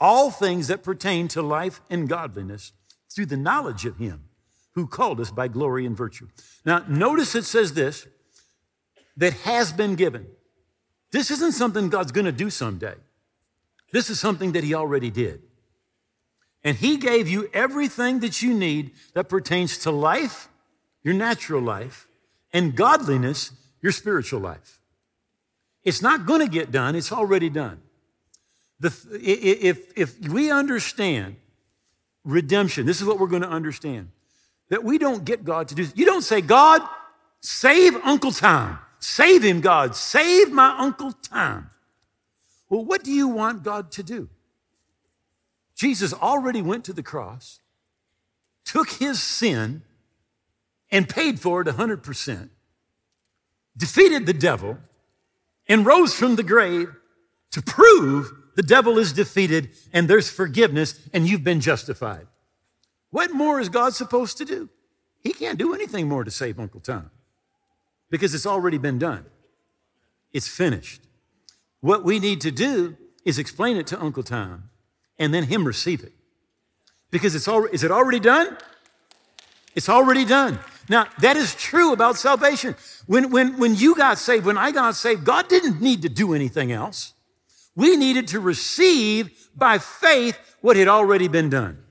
all 0.00 0.30
things 0.30 0.68
that 0.68 0.82
pertain 0.82 1.28
to 1.28 1.42
life 1.42 1.82
and 1.90 2.08
godliness 2.08 2.72
through 3.14 3.26
the 3.26 3.36
knowledge 3.36 3.84
of 3.84 3.98
him 3.98 4.30
who 4.72 4.86
called 4.86 5.20
us 5.20 5.30
by 5.30 5.46
glory 5.46 5.84
and 5.84 5.94
virtue. 5.94 6.28
Now, 6.64 6.82
notice 6.88 7.34
it 7.34 7.44
says 7.44 7.74
this 7.74 8.06
that 9.18 9.34
has 9.34 9.74
been 9.74 9.94
given. 9.94 10.26
This 11.12 11.30
isn't 11.30 11.52
something 11.52 11.90
God's 11.90 12.12
going 12.12 12.24
to 12.24 12.32
do 12.32 12.48
someday. 12.48 12.94
This 13.94 14.10
is 14.10 14.18
something 14.18 14.50
that 14.52 14.64
he 14.64 14.74
already 14.74 15.08
did. 15.08 15.40
And 16.64 16.76
he 16.76 16.96
gave 16.96 17.28
you 17.28 17.48
everything 17.54 18.18
that 18.20 18.42
you 18.42 18.52
need 18.52 18.90
that 19.12 19.28
pertains 19.28 19.78
to 19.78 19.92
life, 19.92 20.48
your 21.04 21.14
natural 21.14 21.62
life, 21.62 22.08
and 22.52 22.74
godliness, 22.74 23.52
your 23.80 23.92
spiritual 23.92 24.40
life. 24.40 24.80
It's 25.84 26.02
not 26.02 26.26
going 26.26 26.40
to 26.40 26.48
get 26.48 26.72
done, 26.72 26.96
it's 26.96 27.12
already 27.12 27.48
done. 27.48 27.82
The, 28.80 28.92
if, 29.22 29.96
if 29.96 30.18
we 30.28 30.50
understand 30.50 31.36
redemption, 32.24 32.86
this 32.86 33.00
is 33.00 33.06
what 33.06 33.20
we're 33.20 33.28
going 33.28 33.42
to 33.42 33.48
understand 33.48 34.10
that 34.70 34.82
we 34.82 34.98
don't 34.98 35.24
get 35.24 35.44
God 35.44 35.68
to 35.68 35.76
do. 35.76 35.86
You 35.94 36.04
don't 36.04 36.22
say, 36.22 36.40
God, 36.40 36.82
save 37.40 37.94
Uncle 38.02 38.32
Tom. 38.32 38.80
Save 38.98 39.44
him, 39.44 39.60
God. 39.60 39.94
Save 39.94 40.50
my 40.50 40.76
Uncle 40.78 41.12
Tom. 41.12 41.70
Well, 42.74 42.84
what 42.84 43.04
do 43.04 43.12
you 43.12 43.28
want 43.28 43.62
God 43.62 43.92
to 43.92 44.02
do? 44.02 44.28
Jesus 45.76 46.12
already 46.12 46.60
went 46.60 46.84
to 46.86 46.92
the 46.92 47.04
cross, 47.04 47.60
took 48.64 48.90
his 48.90 49.22
sin, 49.22 49.82
and 50.90 51.08
paid 51.08 51.38
for 51.38 51.60
it 51.60 51.68
100%, 51.68 52.48
defeated 53.76 54.26
the 54.26 54.32
devil, 54.32 54.78
and 55.68 55.86
rose 55.86 56.14
from 56.14 56.34
the 56.34 56.42
grave 56.42 56.88
to 57.52 57.62
prove 57.62 58.32
the 58.56 58.62
devil 58.64 58.98
is 58.98 59.12
defeated 59.12 59.70
and 59.92 60.10
there's 60.10 60.28
forgiveness 60.28 60.98
and 61.12 61.28
you've 61.28 61.44
been 61.44 61.60
justified. 61.60 62.26
What 63.10 63.30
more 63.30 63.60
is 63.60 63.68
God 63.68 63.94
supposed 63.94 64.36
to 64.38 64.44
do? 64.44 64.68
He 65.20 65.32
can't 65.32 65.60
do 65.60 65.74
anything 65.74 66.08
more 66.08 66.24
to 66.24 66.30
save 66.32 66.58
Uncle 66.58 66.80
Tom 66.80 67.12
because 68.10 68.34
it's 68.34 68.46
already 68.46 68.78
been 68.78 68.98
done. 68.98 69.26
It's 70.32 70.48
finished. 70.48 71.02
What 71.84 72.02
we 72.02 72.18
need 72.18 72.40
to 72.40 72.50
do 72.50 72.96
is 73.26 73.38
explain 73.38 73.76
it 73.76 73.86
to 73.88 74.00
Uncle 74.00 74.22
Tom 74.22 74.70
and 75.18 75.34
then 75.34 75.44
him 75.44 75.66
receive 75.66 76.02
it. 76.02 76.14
Because 77.10 77.34
it's 77.34 77.46
already, 77.46 77.74
is 77.74 77.84
it 77.84 77.90
already 77.90 78.20
done? 78.20 78.56
It's 79.74 79.90
already 79.90 80.24
done. 80.24 80.60
Now, 80.88 81.08
that 81.18 81.36
is 81.36 81.54
true 81.54 81.92
about 81.92 82.16
salvation. 82.16 82.74
When, 83.04 83.30
when, 83.30 83.58
when 83.58 83.74
you 83.74 83.94
got 83.94 84.16
saved, 84.16 84.46
when 84.46 84.56
I 84.56 84.70
got 84.70 84.94
saved, 84.94 85.26
God 85.26 85.48
didn't 85.48 85.82
need 85.82 86.00
to 86.00 86.08
do 86.08 86.32
anything 86.32 86.72
else. 86.72 87.12
We 87.76 87.98
needed 87.98 88.28
to 88.28 88.40
receive 88.40 89.50
by 89.54 89.76
faith 89.76 90.38
what 90.62 90.78
had 90.78 90.88
already 90.88 91.28
been 91.28 91.50
done. 91.50 91.84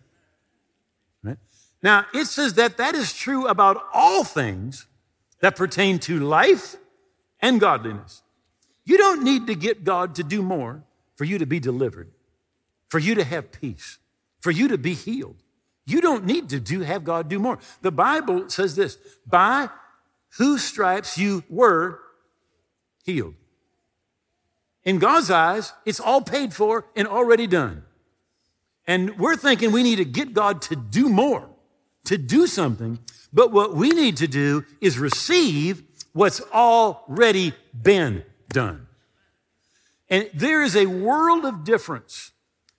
Right? 1.21 1.37
Now, 1.83 2.07
it 2.15 2.25
says 2.25 2.55
that 2.55 2.77
that 2.77 2.95
is 2.95 3.13
true 3.13 3.45
about 3.45 3.77
all 3.93 4.23
things 4.23 4.87
that 5.41 5.55
pertain 5.55 5.99
to 5.99 6.19
life 6.19 6.77
and 7.39 7.59
godliness. 7.59 8.23
You 8.85 8.97
don't 8.97 9.23
need 9.23 9.47
to 9.47 9.55
get 9.55 9.83
God 9.83 10.15
to 10.15 10.23
do 10.23 10.41
more 10.41 10.83
for 11.15 11.23
you 11.23 11.37
to 11.37 11.45
be 11.45 11.59
delivered, 11.59 12.11
for 12.89 12.99
you 12.99 13.15
to 13.15 13.23
have 13.23 13.51
peace, 13.51 13.97
for 14.41 14.51
you 14.51 14.67
to 14.69 14.77
be 14.77 14.93
healed. 14.93 15.37
You 15.85 16.01
don't 16.01 16.25
need 16.25 16.49
to 16.49 16.59
do, 16.59 16.81
have 16.81 17.03
God 17.03 17.29
do 17.29 17.39
more. 17.39 17.59
The 17.81 17.91
Bible 17.91 18.49
says 18.49 18.75
this 18.75 18.97
by 19.25 19.69
whose 20.37 20.63
stripes 20.63 21.17
you 21.17 21.43
were 21.49 21.99
healed. 23.03 23.35
In 24.83 24.99
God's 24.99 25.31
eyes, 25.31 25.73
it's 25.85 25.99
all 25.99 26.21
paid 26.21 26.53
for 26.53 26.85
and 26.95 27.07
already 27.07 27.47
done. 27.47 27.83
And 28.85 29.17
we're 29.17 29.37
thinking 29.37 29.71
we 29.71 29.83
need 29.83 29.97
to 29.97 30.05
get 30.05 30.33
God 30.33 30.61
to 30.63 30.75
do 30.75 31.07
more, 31.07 31.49
to 32.05 32.17
do 32.17 32.47
something. 32.47 32.99
But 33.31 33.51
what 33.51 33.75
we 33.75 33.89
need 33.89 34.17
to 34.17 34.27
do 34.27 34.65
is 34.81 34.99
receive 34.99 35.83
what's 36.11 36.41
already 36.51 37.53
been 37.81 38.23
done. 38.53 38.87
And 40.09 40.29
there 40.33 40.61
is 40.61 40.75
a 40.75 40.85
world 40.85 41.43
of 41.43 41.63
difference 41.65 42.31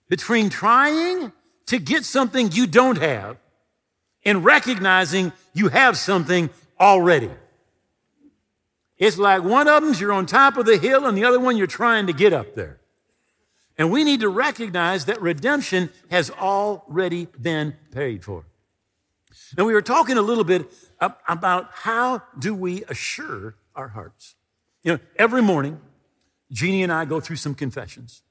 between 0.09 0.49
trying 0.49 1.31
to 1.67 1.79
get 1.79 2.05
something 2.05 2.51
you 2.51 2.65
don't 2.65 2.97
have 2.97 3.37
and 4.23 4.43
recognizing 4.43 5.33
you 5.53 5.69
have 5.69 5.97
something 5.97 6.49
already. 6.79 7.29
It's 8.97 9.17
like 9.17 9.43
one 9.43 9.67
of 9.67 9.83
them's 9.83 9.99
you're 9.99 10.13
on 10.13 10.25
top 10.25 10.57
of 10.57 10.65
the 10.65 10.77
hill 10.77 11.05
and 11.05 11.17
the 11.17 11.25
other 11.25 11.39
one 11.39 11.57
you're 11.57 11.67
trying 11.67 12.07
to 12.07 12.13
get 12.13 12.33
up 12.33 12.55
there. 12.55 12.79
And 13.77 13.91
we 13.91 14.03
need 14.03 14.21
to 14.21 14.29
recognize 14.29 15.05
that 15.05 15.21
redemption 15.21 15.89
has 16.09 16.31
already 16.31 17.27
been 17.39 17.75
paid 17.91 18.23
for. 18.23 18.45
And 19.57 19.65
we 19.65 19.73
were 19.73 19.81
talking 19.81 20.17
a 20.17 20.21
little 20.21 20.45
bit 20.45 20.71
about 21.27 21.69
how 21.73 22.21
do 22.39 22.55
we 22.55 22.85
assure 22.85 23.55
our 23.75 23.89
hearts. 23.89 24.35
You 24.85 24.93
know, 24.93 24.99
every 25.17 25.41
morning, 25.41 25.81
Jeannie 26.51 26.83
and 26.83 26.93
I 26.93 27.05
go 27.05 27.19
through 27.19 27.37
some 27.37 27.55
confessions. 27.55 28.21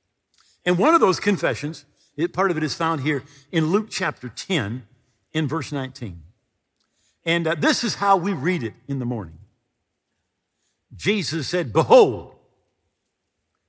And 0.64 0.78
one 0.78 0.94
of 0.94 1.00
those 1.00 1.18
confessions, 1.18 1.84
it, 2.16 2.32
part 2.32 2.52
of 2.52 2.56
it 2.56 2.62
is 2.62 2.74
found 2.74 3.00
here 3.00 3.24
in 3.50 3.66
Luke 3.66 3.88
chapter 3.90 4.28
10 4.28 4.86
in 5.32 5.48
verse 5.48 5.72
19. 5.72 6.22
And 7.24 7.46
uh, 7.48 7.56
this 7.56 7.82
is 7.82 7.96
how 7.96 8.16
we 8.16 8.32
read 8.32 8.62
it 8.62 8.74
in 8.86 9.00
the 9.00 9.04
morning. 9.04 9.38
Jesus 10.94 11.48
said, 11.48 11.72
Behold, 11.72 12.36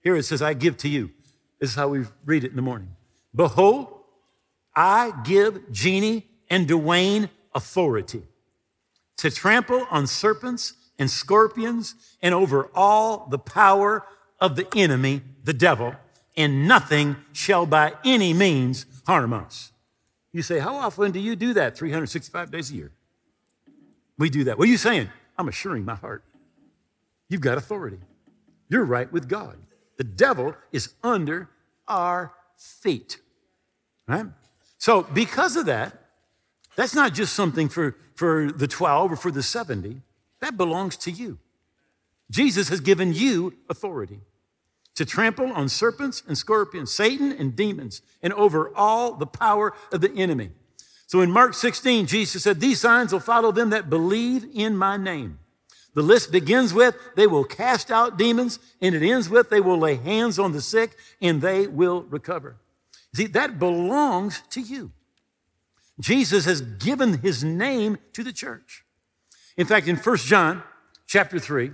here 0.01 0.15
it 0.15 0.23
says, 0.23 0.43
I 0.43 0.53
give 0.53 0.77
to 0.77 0.87
you. 0.87 1.09
This 1.59 1.71
is 1.71 1.75
how 1.75 1.87
we 1.87 2.05
read 2.23 2.43
it 2.43 2.51
in 2.51 2.55
the 2.55 2.61
morning. 2.61 2.89
Behold, 3.33 3.87
I 4.75 5.11
give 5.23 5.71
Jeannie 5.71 6.27
and 6.51 6.67
Dwayne 6.67 7.29
authority 7.55 8.21
to 9.17 9.31
trample 9.31 9.87
on 9.89 10.05
serpents 10.05 10.73
and 10.97 11.09
scorpions 11.09 11.95
and 12.21 12.33
over 12.33 12.69
all 12.73 13.27
the 13.29 13.39
power 13.39 14.05
of 14.39 14.55
the 14.55 14.67
enemy, 14.75 15.21
the 15.43 15.53
devil, 15.53 15.95
and 16.37 16.67
nothing 16.67 17.15
shall 17.31 17.65
by 17.65 17.93
any 18.03 18.33
means 18.33 18.85
harm 19.07 19.33
us. 19.33 19.71
You 20.31 20.41
say, 20.41 20.59
How 20.59 20.75
often 20.75 21.11
do 21.11 21.19
you 21.19 21.35
do 21.35 21.53
that? 21.53 21.77
365 21.77 22.51
days 22.51 22.71
a 22.71 22.75
year. 22.75 22.91
We 24.17 24.29
do 24.29 24.45
that. 24.45 24.57
What 24.57 24.67
are 24.67 24.71
you 24.71 24.77
saying? 24.77 25.09
I'm 25.37 25.47
assuring 25.47 25.85
my 25.85 25.95
heart. 25.95 26.23
You've 27.29 27.41
got 27.41 27.57
authority. 27.57 27.99
You're 28.69 28.85
right 28.85 29.11
with 29.11 29.27
God. 29.27 29.57
The 29.97 30.03
devil 30.03 30.55
is 30.71 30.93
under 31.03 31.49
our 31.87 32.33
feet. 32.57 33.19
Right? 34.07 34.25
So, 34.77 35.03
because 35.03 35.55
of 35.55 35.65
that, 35.67 36.01
that's 36.75 36.93
not 36.93 37.13
just 37.13 37.33
something 37.33 37.69
for, 37.69 37.95
for 38.15 38.51
the 38.51 38.67
12 38.67 39.13
or 39.13 39.15
for 39.15 39.31
the 39.31 39.43
70. 39.43 40.01
That 40.45 40.57
belongs 40.57 40.95
to 40.97 41.11
you. 41.11 41.39
Jesus 42.29 42.69
has 42.69 42.79
given 42.79 43.13
you 43.13 43.55
authority 43.67 44.19
to 44.93 45.03
trample 45.03 45.51
on 45.51 45.69
serpents 45.69 46.21
and 46.27 46.37
scorpions, 46.37 46.93
Satan 46.93 47.31
and 47.31 47.55
demons, 47.55 48.03
and 48.21 48.31
over 48.33 48.71
all 48.75 49.15
the 49.15 49.25
power 49.25 49.73
of 49.91 50.01
the 50.01 50.11
enemy. 50.11 50.51
So 51.07 51.21
in 51.21 51.31
Mark 51.31 51.55
16, 51.55 52.05
Jesus 52.05 52.43
said, 52.43 52.59
These 52.59 52.79
signs 52.79 53.11
will 53.11 53.21
follow 53.21 53.51
them 53.51 53.71
that 53.71 53.89
believe 53.89 54.45
in 54.53 54.77
my 54.77 54.97
name. 54.97 55.39
The 55.95 56.03
list 56.03 56.31
begins 56.31 56.75
with, 56.75 56.95
they 57.15 57.25
will 57.25 57.43
cast 57.43 57.89
out 57.89 58.15
demons, 58.15 58.59
and 58.79 58.93
it 58.93 59.01
ends 59.01 59.27
with, 59.27 59.49
they 59.49 59.61
will 59.61 59.79
lay 59.79 59.95
hands 59.95 60.37
on 60.37 60.51
the 60.51 60.61
sick 60.61 60.95
and 61.19 61.41
they 61.41 61.65
will 61.65 62.03
recover. 62.03 62.57
See, 63.15 63.25
that 63.25 63.57
belongs 63.57 64.43
to 64.51 64.61
you. 64.61 64.91
Jesus 65.99 66.45
has 66.45 66.61
given 66.61 67.17
his 67.23 67.43
name 67.43 67.97
to 68.13 68.23
the 68.23 68.31
church. 68.31 68.84
In 69.57 69.65
fact, 69.65 69.87
in 69.87 69.95
1 69.95 70.17
John 70.17 70.63
chapter 71.07 71.39
3, 71.39 71.71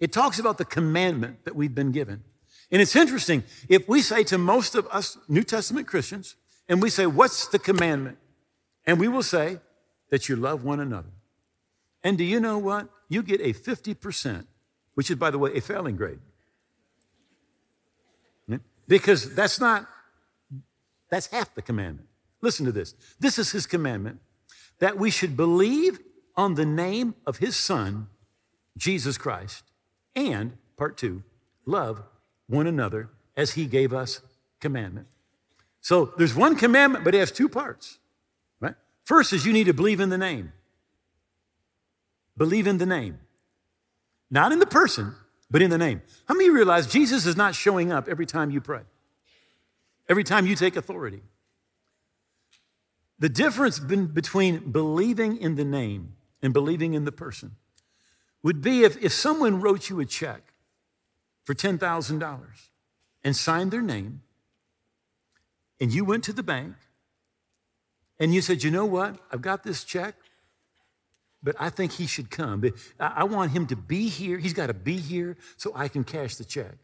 it 0.00 0.12
talks 0.12 0.38
about 0.38 0.58
the 0.58 0.64
commandment 0.64 1.44
that 1.44 1.54
we've 1.54 1.74
been 1.74 1.92
given. 1.92 2.24
And 2.70 2.80
it's 2.80 2.96
interesting, 2.96 3.44
if 3.68 3.88
we 3.88 4.02
say 4.02 4.24
to 4.24 4.38
most 4.38 4.74
of 4.74 4.86
us 4.88 5.18
New 5.28 5.42
Testament 5.42 5.86
Christians, 5.86 6.36
and 6.68 6.80
we 6.80 6.90
say, 6.90 7.06
What's 7.06 7.48
the 7.48 7.58
commandment? 7.58 8.18
And 8.86 8.98
we 8.98 9.08
will 9.08 9.22
say 9.22 9.58
that 10.10 10.28
you 10.28 10.36
love 10.36 10.64
one 10.64 10.80
another. 10.80 11.10
And 12.02 12.18
do 12.18 12.24
you 12.24 12.40
know 12.40 12.58
what? 12.58 12.88
You 13.08 13.22
get 13.22 13.40
a 13.40 13.52
50%, 13.52 14.46
which 14.94 15.10
is, 15.10 15.16
by 15.16 15.30
the 15.30 15.38
way, 15.38 15.52
a 15.54 15.60
failing 15.60 15.96
grade. 15.96 16.18
Because 18.88 19.34
that's 19.34 19.60
not, 19.60 19.86
that's 21.08 21.28
half 21.28 21.54
the 21.54 21.62
commandment. 21.62 22.08
Listen 22.40 22.66
to 22.66 22.72
this. 22.72 22.94
This 23.20 23.38
is 23.38 23.52
his 23.52 23.66
commandment 23.66 24.18
that 24.80 24.98
we 24.98 25.10
should 25.10 25.36
believe 25.36 26.00
on 26.36 26.54
the 26.54 26.66
name 26.66 27.14
of 27.26 27.38
his 27.38 27.56
son, 27.56 28.08
Jesus 28.76 29.18
Christ, 29.18 29.64
and, 30.14 30.56
part 30.76 30.96
two, 30.96 31.22
love 31.66 32.02
one 32.46 32.66
another 32.66 33.10
as 33.36 33.52
he 33.52 33.66
gave 33.66 33.92
us 33.92 34.20
commandment. 34.60 35.06
So 35.80 36.12
there's 36.16 36.34
one 36.34 36.56
commandment, 36.56 37.04
but 37.04 37.14
it 37.14 37.18
has 37.18 37.32
two 37.32 37.48
parts. 37.48 37.98
Right? 38.60 38.74
First 39.04 39.32
is 39.32 39.44
you 39.44 39.52
need 39.52 39.64
to 39.64 39.74
believe 39.74 40.00
in 40.00 40.10
the 40.10 40.18
name. 40.18 40.52
Believe 42.36 42.66
in 42.66 42.78
the 42.78 42.86
name. 42.86 43.18
Not 44.30 44.52
in 44.52 44.58
the 44.58 44.66
person, 44.66 45.14
but 45.50 45.60
in 45.60 45.70
the 45.70 45.78
name. 45.78 46.02
How 46.26 46.34
many 46.34 46.48
realize 46.48 46.86
Jesus 46.86 47.26
is 47.26 47.36
not 47.36 47.54
showing 47.54 47.92
up 47.92 48.08
every 48.08 48.26
time 48.26 48.50
you 48.50 48.60
pray? 48.60 48.82
Every 50.08 50.24
time 50.24 50.46
you 50.46 50.56
take 50.56 50.76
authority. 50.76 51.22
The 53.18 53.28
difference 53.28 53.78
between 53.78 54.72
believing 54.72 55.36
in 55.36 55.56
the 55.56 55.64
name 55.64 56.14
and 56.42 56.52
believing 56.52 56.94
in 56.94 57.04
the 57.04 57.12
person 57.12 57.56
would 58.42 58.60
be 58.60 58.82
if, 58.82 59.02
if 59.02 59.12
someone 59.12 59.60
wrote 59.60 59.88
you 59.88 60.00
a 60.00 60.04
check 60.04 60.52
for 61.44 61.54
$10,000 61.54 62.40
and 63.24 63.36
signed 63.36 63.70
their 63.70 63.82
name, 63.82 64.22
and 65.80 65.92
you 65.92 66.04
went 66.04 66.24
to 66.24 66.32
the 66.32 66.42
bank 66.42 66.74
and 68.18 68.34
you 68.34 68.40
said, 68.40 68.62
You 68.62 68.70
know 68.70 68.86
what? 68.86 69.18
I've 69.32 69.42
got 69.42 69.64
this 69.64 69.84
check, 69.84 70.14
but 71.42 71.56
I 71.58 71.70
think 71.70 71.92
he 71.92 72.06
should 72.06 72.30
come. 72.30 72.64
I 73.00 73.24
want 73.24 73.50
him 73.50 73.66
to 73.66 73.76
be 73.76 74.08
here. 74.08 74.38
He's 74.38 74.52
got 74.52 74.68
to 74.68 74.74
be 74.74 74.98
here 74.98 75.36
so 75.56 75.72
I 75.74 75.88
can 75.88 76.04
cash 76.04 76.36
the 76.36 76.44
check. 76.44 76.74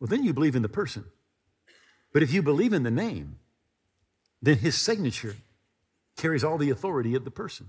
Well, 0.00 0.08
then 0.08 0.22
you 0.22 0.32
believe 0.32 0.54
in 0.54 0.62
the 0.62 0.68
person. 0.68 1.04
But 2.12 2.22
if 2.22 2.32
you 2.32 2.42
believe 2.42 2.72
in 2.72 2.82
the 2.82 2.90
name, 2.90 3.38
then 4.40 4.58
his 4.58 4.76
signature 4.76 5.36
carries 6.18 6.44
all 6.44 6.58
the 6.58 6.68
authority 6.68 7.14
of 7.14 7.24
the 7.24 7.30
person. 7.30 7.68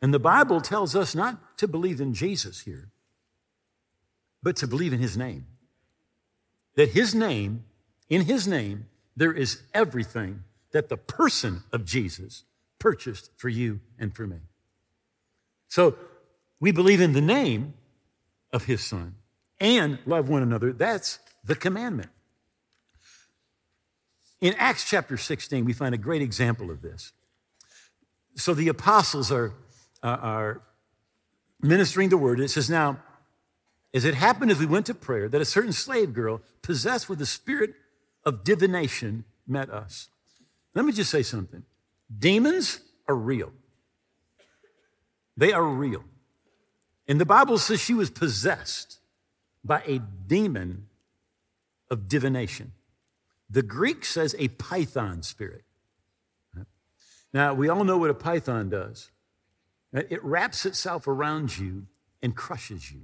And 0.00 0.14
the 0.14 0.18
Bible 0.18 0.60
tells 0.60 0.96
us 0.96 1.14
not 1.14 1.58
to 1.58 1.68
believe 1.68 2.00
in 2.00 2.14
Jesus 2.14 2.60
here, 2.60 2.88
but 4.42 4.56
to 4.56 4.66
believe 4.66 4.92
in 4.92 5.00
his 5.00 5.16
name. 5.16 5.46
That 6.76 6.90
his 6.90 7.14
name, 7.14 7.64
in 8.08 8.22
his 8.22 8.46
name, 8.46 8.86
there 9.16 9.32
is 9.32 9.62
everything 9.74 10.44
that 10.72 10.88
the 10.88 10.96
person 10.96 11.62
of 11.72 11.84
Jesus 11.84 12.44
purchased 12.78 13.30
for 13.36 13.48
you 13.48 13.80
and 13.98 14.14
for 14.14 14.26
me. 14.26 14.38
So 15.68 15.96
we 16.60 16.70
believe 16.70 17.00
in 17.00 17.12
the 17.12 17.20
name 17.20 17.74
of 18.52 18.64
his 18.64 18.84
son 18.84 19.16
and 19.58 19.98
love 20.06 20.28
one 20.28 20.42
another. 20.42 20.72
That's 20.72 21.18
the 21.44 21.54
commandment. 21.54 22.10
In 24.40 24.54
Acts 24.58 24.88
chapter 24.88 25.16
16, 25.16 25.64
we 25.64 25.72
find 25.72 25.94
a 25.94 25.98
great 25.98 26.22
example 26.22 26.70
of 26.70 26.82
this. 26.82 27.12
So 28.36 28.52
the 28.54 28.68
apostles 28.68 29.32
are 29.32 29.54
uh, 30.02 30.18
are 30.20 30.62
ministering 31.60 32.08
the 32.10 32.18
word. 32.18 32.40
It 32.40 32.48
says, 32.48 32.70
Now, 32.70 32.98
as 33.94 34.04
it 34.04 34.14
happened 34.14 34.50
as 34.50 34.58
we 34.58 34.66
went 34.66 34.86
to 34.86 34.94
prayer, 34.94 35.28
that 35.28 35.40
a 35.40 35.44
certain 35.44 35.72
slave 35.72 36.12
girl 36.12 36.40
possessed 36.62 37.08
with 37.08 37.18
the 37.18 37.26
spirit 37.26 37.74
of 38.24 38.44
divination 38.44 39.24
met 39.46 39.70
us. 39.70 40.08
Let 40.74 40.84
me 40.84 40.92
just 40.92 41.10
say 41.10 41.22
something 41.22 41.64
demons 42.18 42.80
are 43.08 43.16
real, 43.16 43.52
they 45.36 45.52
are 45.52 45.64
real. 45.64 46.04
And 47.08 47.20
the 47.20 47.26
Bible 47.26 47.58
says 47.58 47.80
she 47.80 47.94
was 47.94 48.10
possessed 48.10 48.98
by 49.64 49.80
a 49.86 50.00
demon 50.26 50.88
of 51.88 52.08
divination. 52.08 52.72
The 53.48 53.62
Greek 53.62 54.04
says 54.04 54.34
a 54.38 54.48
python 54.48 55.22
spirit. 55.22 55.62
Now, 57.32 57.54
we 57.54 57.68
all 57.68 57.84
know 57.84 57.98
what 57.98 58.10
a 58.10 58.14
python 58.14 58.70
does. 58.70 59.10
It 59.92 60.22
wraps 60.24 60.64
itself 60.66 61.06
around 61.06 61.58
you 61.58 61.86
and 62.22 62.34
crushes 62.34 62.90
you. 62.90 63.02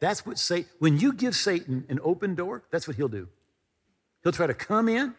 That's 0.00 0.26
what 0.26 0.38
Satan, 0.38 0.70
when 0.78 0.98
you 0.98 1.12
give 1.12 1.34
Satan 1.34 1.84
an 1.88 2.00
open 2.02 2.34
door, 2.34 2.64
that's 2.70 2.86
what 2.86 2.96
he'll 2.96 3.08
do. 3.08 3.28
He'll 4.22 4.32
try 4.32 4.46
to 4.46 4.54
come 4.54 4.88
in 4.88 5.14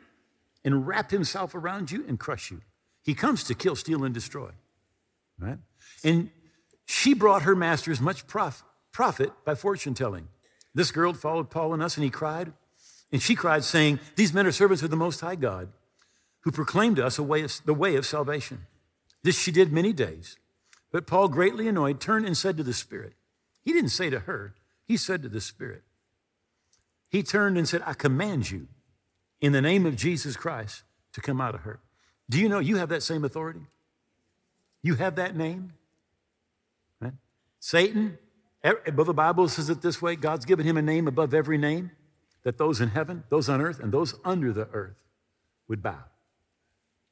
and 0.64 0.86
wrap 0.88 1.10
himself 1.10 1.56
around 1.56 1.92
you 1.92 2.06
and 2.08 2.20
crush 2.20 2.52
you. 2.52 2.62
He 3.04 3.14
comes 3.14 3.44
to 3.46 3.56
kill, 3.56 3.76
steal, 3.76 4.04
and 4.04 4.14
destroy. 4.14 4.50
right? 5.40 5.58
And 6.04 6.30
she 6.86 7.14
brought 7.14 7.44
her 7.44 7.56
masters 7.56 8.02
much 8.02 8.28
prof- 8.28 8.64
profit 8.92 9.32
by 9.46 9.56
fortune 9.56 9.94
telling. 9.94 10.28
This 10.74 10.92
girl 10.92 11.14
followed 11.14 11.50
Paul 11.50 11.74
and 11.74 11.82
us, 11.82 11.96
and 11.96 12.04
he 12.04 12.10
cried. 12.10 12.52
And 13.12 13.22
she 13.22 13.36
cried, 13.36 13.64
saying, 13.64 14.00
These 14.16 14.34
men 14.34 14.46
are 14.46 14.52
servants 14.52 14.84
of 14.84 14.90
the 14.90 14.96
Most 14.96 15.22
High 15.22 15.36
God, 15.36 15.70
who 16.42 16.52
proclaimed 16.52 16.98
to 16.98 17.06
us 17.06 17.20
way 17.20 17.42
of, 17.42 17.54
the 17.66 17.74
way 17.74 17.96
of 17.96 18.06
salvation. 18.06 18.66
This 19.24 19.38
she 19.38 19.52
did 19.52 19.72
many 19.72 19.94
days. 19.94 20.38
But 20.92 21.08
Paul, 21.08 21.28
greatly 21.28 21.68
annoyed, 21.68 22.00
turned 22.00 22.26
and 22.26 22.38
said 22.38 22.58
to 22.58 22.64
the 22.64 22.74
Spirit, 22.74 23.14
He 23.64 23.74
didn't 23.74 23.90
say 23.90 24.10
to 24.10 24.20
her, 24.20 24.56
he 24.88 24.96
said 24.96 25.22
to 25.24 25.30
the 25.30 25.42
Spirit, 25.42 25.84
He 27.10 27.22
turned 27.22 27.58
and 27.58 27.68
said, 27.68 27.84
I 27.86 27.94
command 27.94 28.50
you, 28.50 28.68
in 29.42 29.52
the 29.52 29.62
name 29.62 29.86
of 29.86 29.96
Jesus 29.96 30.38
Christ, 30.38 30.84
to 31.14 31.22
come 31.22 31.42
out 31.42 31.56
of 31.56 31.62
her. 31.62 31.80
Do 32.30 32.40
you 32.40 32.48
know 32.50 32.60
you 32.60 32.78
have 32.78 32.90
that 32.90 33.04
same 33.04 33.26
authority? 33.26 33.68
You 34.82 34.96
have 34.96 35.16
that 35.16 35.36
name? 35.36 35.74
Right? 37.02 37.14
Satan, 37.60 38.18
eh, 38.64 38.72
eh, 38.72 38.90
above 38.90 39.08
the 39.08 39.14
Bible 39.14 39.50
says 39.50 39.70
it 39.70 39.82
this 39.82 40.02
way 40.02 40.16
God's 40.16 40.46
given 40.46 40.66
him 40.66 40.78
a 40.78 40.82
name 40.82 41.08
above 41.08 41.34
every 41.34 41.58
name, 41.58 41.92
that 42.48 42.58
those 42.58 42.80
in 42.80 42.88
heaven, 42.88 43.26
those 43.28 43.50
on 43.50 43.60
earth, 43.60 43.82
and 43.82 43.92
those 43.92 44.16
under 44.24 44.54
the 44.54 44.70
earth 44.72 45.04
would 45.68 45.84
bow. 45.84 46.06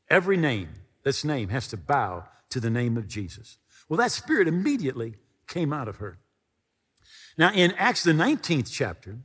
Every 0.09 0.37
name 0.37 0.69
that's 1.03 1.25
named 1.25 1.51
has 1.51 1.67
to 1.67 1.77
bow 1.77 2.23
to 2.51 2.61
the 2.61 2.69
name 2.69 2.95
of 2.95 3.05
Jesus. 3.05 3.57
Well, 3.89 3.97
that 3.97 4.13
spirit 4.13 4.47
immediately 4.47 5.15
came 5.45 5.73
out 5.73 5.89
of 5.89 5.97
her. 5.97 6.19
Now, 7.37 7.51
in 7.51 7.73
Acts, 7.73 8.01
the 8.01 8.13
19th 8.13 8.71
chapter, 8.71 9.17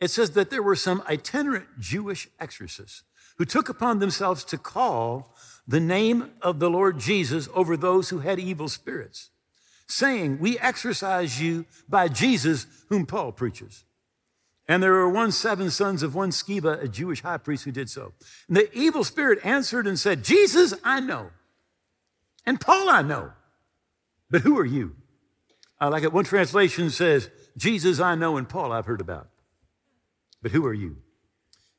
it 0.00 0.08
says 0.08 0.30
that 0.30 0.48
there 0.48 0.62
were 0.62 0.74
some 0.74 1.02
itinerant 1.06 1.66
Jewish 1.78 2.28
exorcists 2.40 3.02
who 3.36 3.44
took 3.44 3.68
upon 3.68 3.98
themselves 3.98 4.42
to 4.44 4.56
call 4.56 5.34
the 5.68 5.80
name 5.80 6.30
of 6.40 6.60
the 6.60 6.70
Lord 6.70 6.98
Jesus 6.98 7.46
over 7.52 7.76
those 7.76 8.08
who 8.08 8.20
had 8.20 8.40
evil 8.40 8.70
spirits, 8.70 9.28
saying, 9.86 10.38
We 10.38 10.58
exorcise 10.60 11.42
you 11.42 11.66
by 11.86 12.08
Jesus, 12.08 12.66
whom 12.88 13.04
Paul 13.04 13.32
preaches. 13.32 13.84
And 14.68 14.82
there 14.82 14.92
were 14.92 15.08
one 15.08 15.30
seven 15.30 15.70
sons 15.70 16.02
of 16.02 16.14
one 16.14 16.30
Sceva, 16.30 16.82
a 16.82 16.88
Jewish 16.88 17.22
high 17.22 17.38
priest, 17.38 17.64
who 17.64 17.72
did 17.72 17.88
so. 17.88 18.12
And 18.48 18.56
the 18.56 18.72
evil 18.76 19.04
spirit 19.04 19.38
answered 19.44 19.86
and 19.86 19.98
said, 19.98 20.24
Jesus, 20.24 20.74
I 20.82 21.00
know. 21.00 21.30
And 22.44 22.60
Paul, 22.60 22.88
I 22.88 23.02
know. 23.02 23.32
But 24.30 24.42
who 24.42 24.58
are 24.58 24.64
you? 24.64 24.96
I 25.78 25.88
like 25.88 26.02
it. 26.02 26.12
One 26.12 26.24
translation 26.24 26.90
says, 26.90 27.30
Jesus, 27.56 28.00
I 28.00 28.14
know, 28.14 28.36
and 28.36 28.48
Paul, 28.48 28.72
I've 28.72 28.86
heard 28.86 29.00
about. 29.00 29.28
But 30.42 30.52
who 30.52 30.66
are 30.66 30.74
you? 30.74 30.96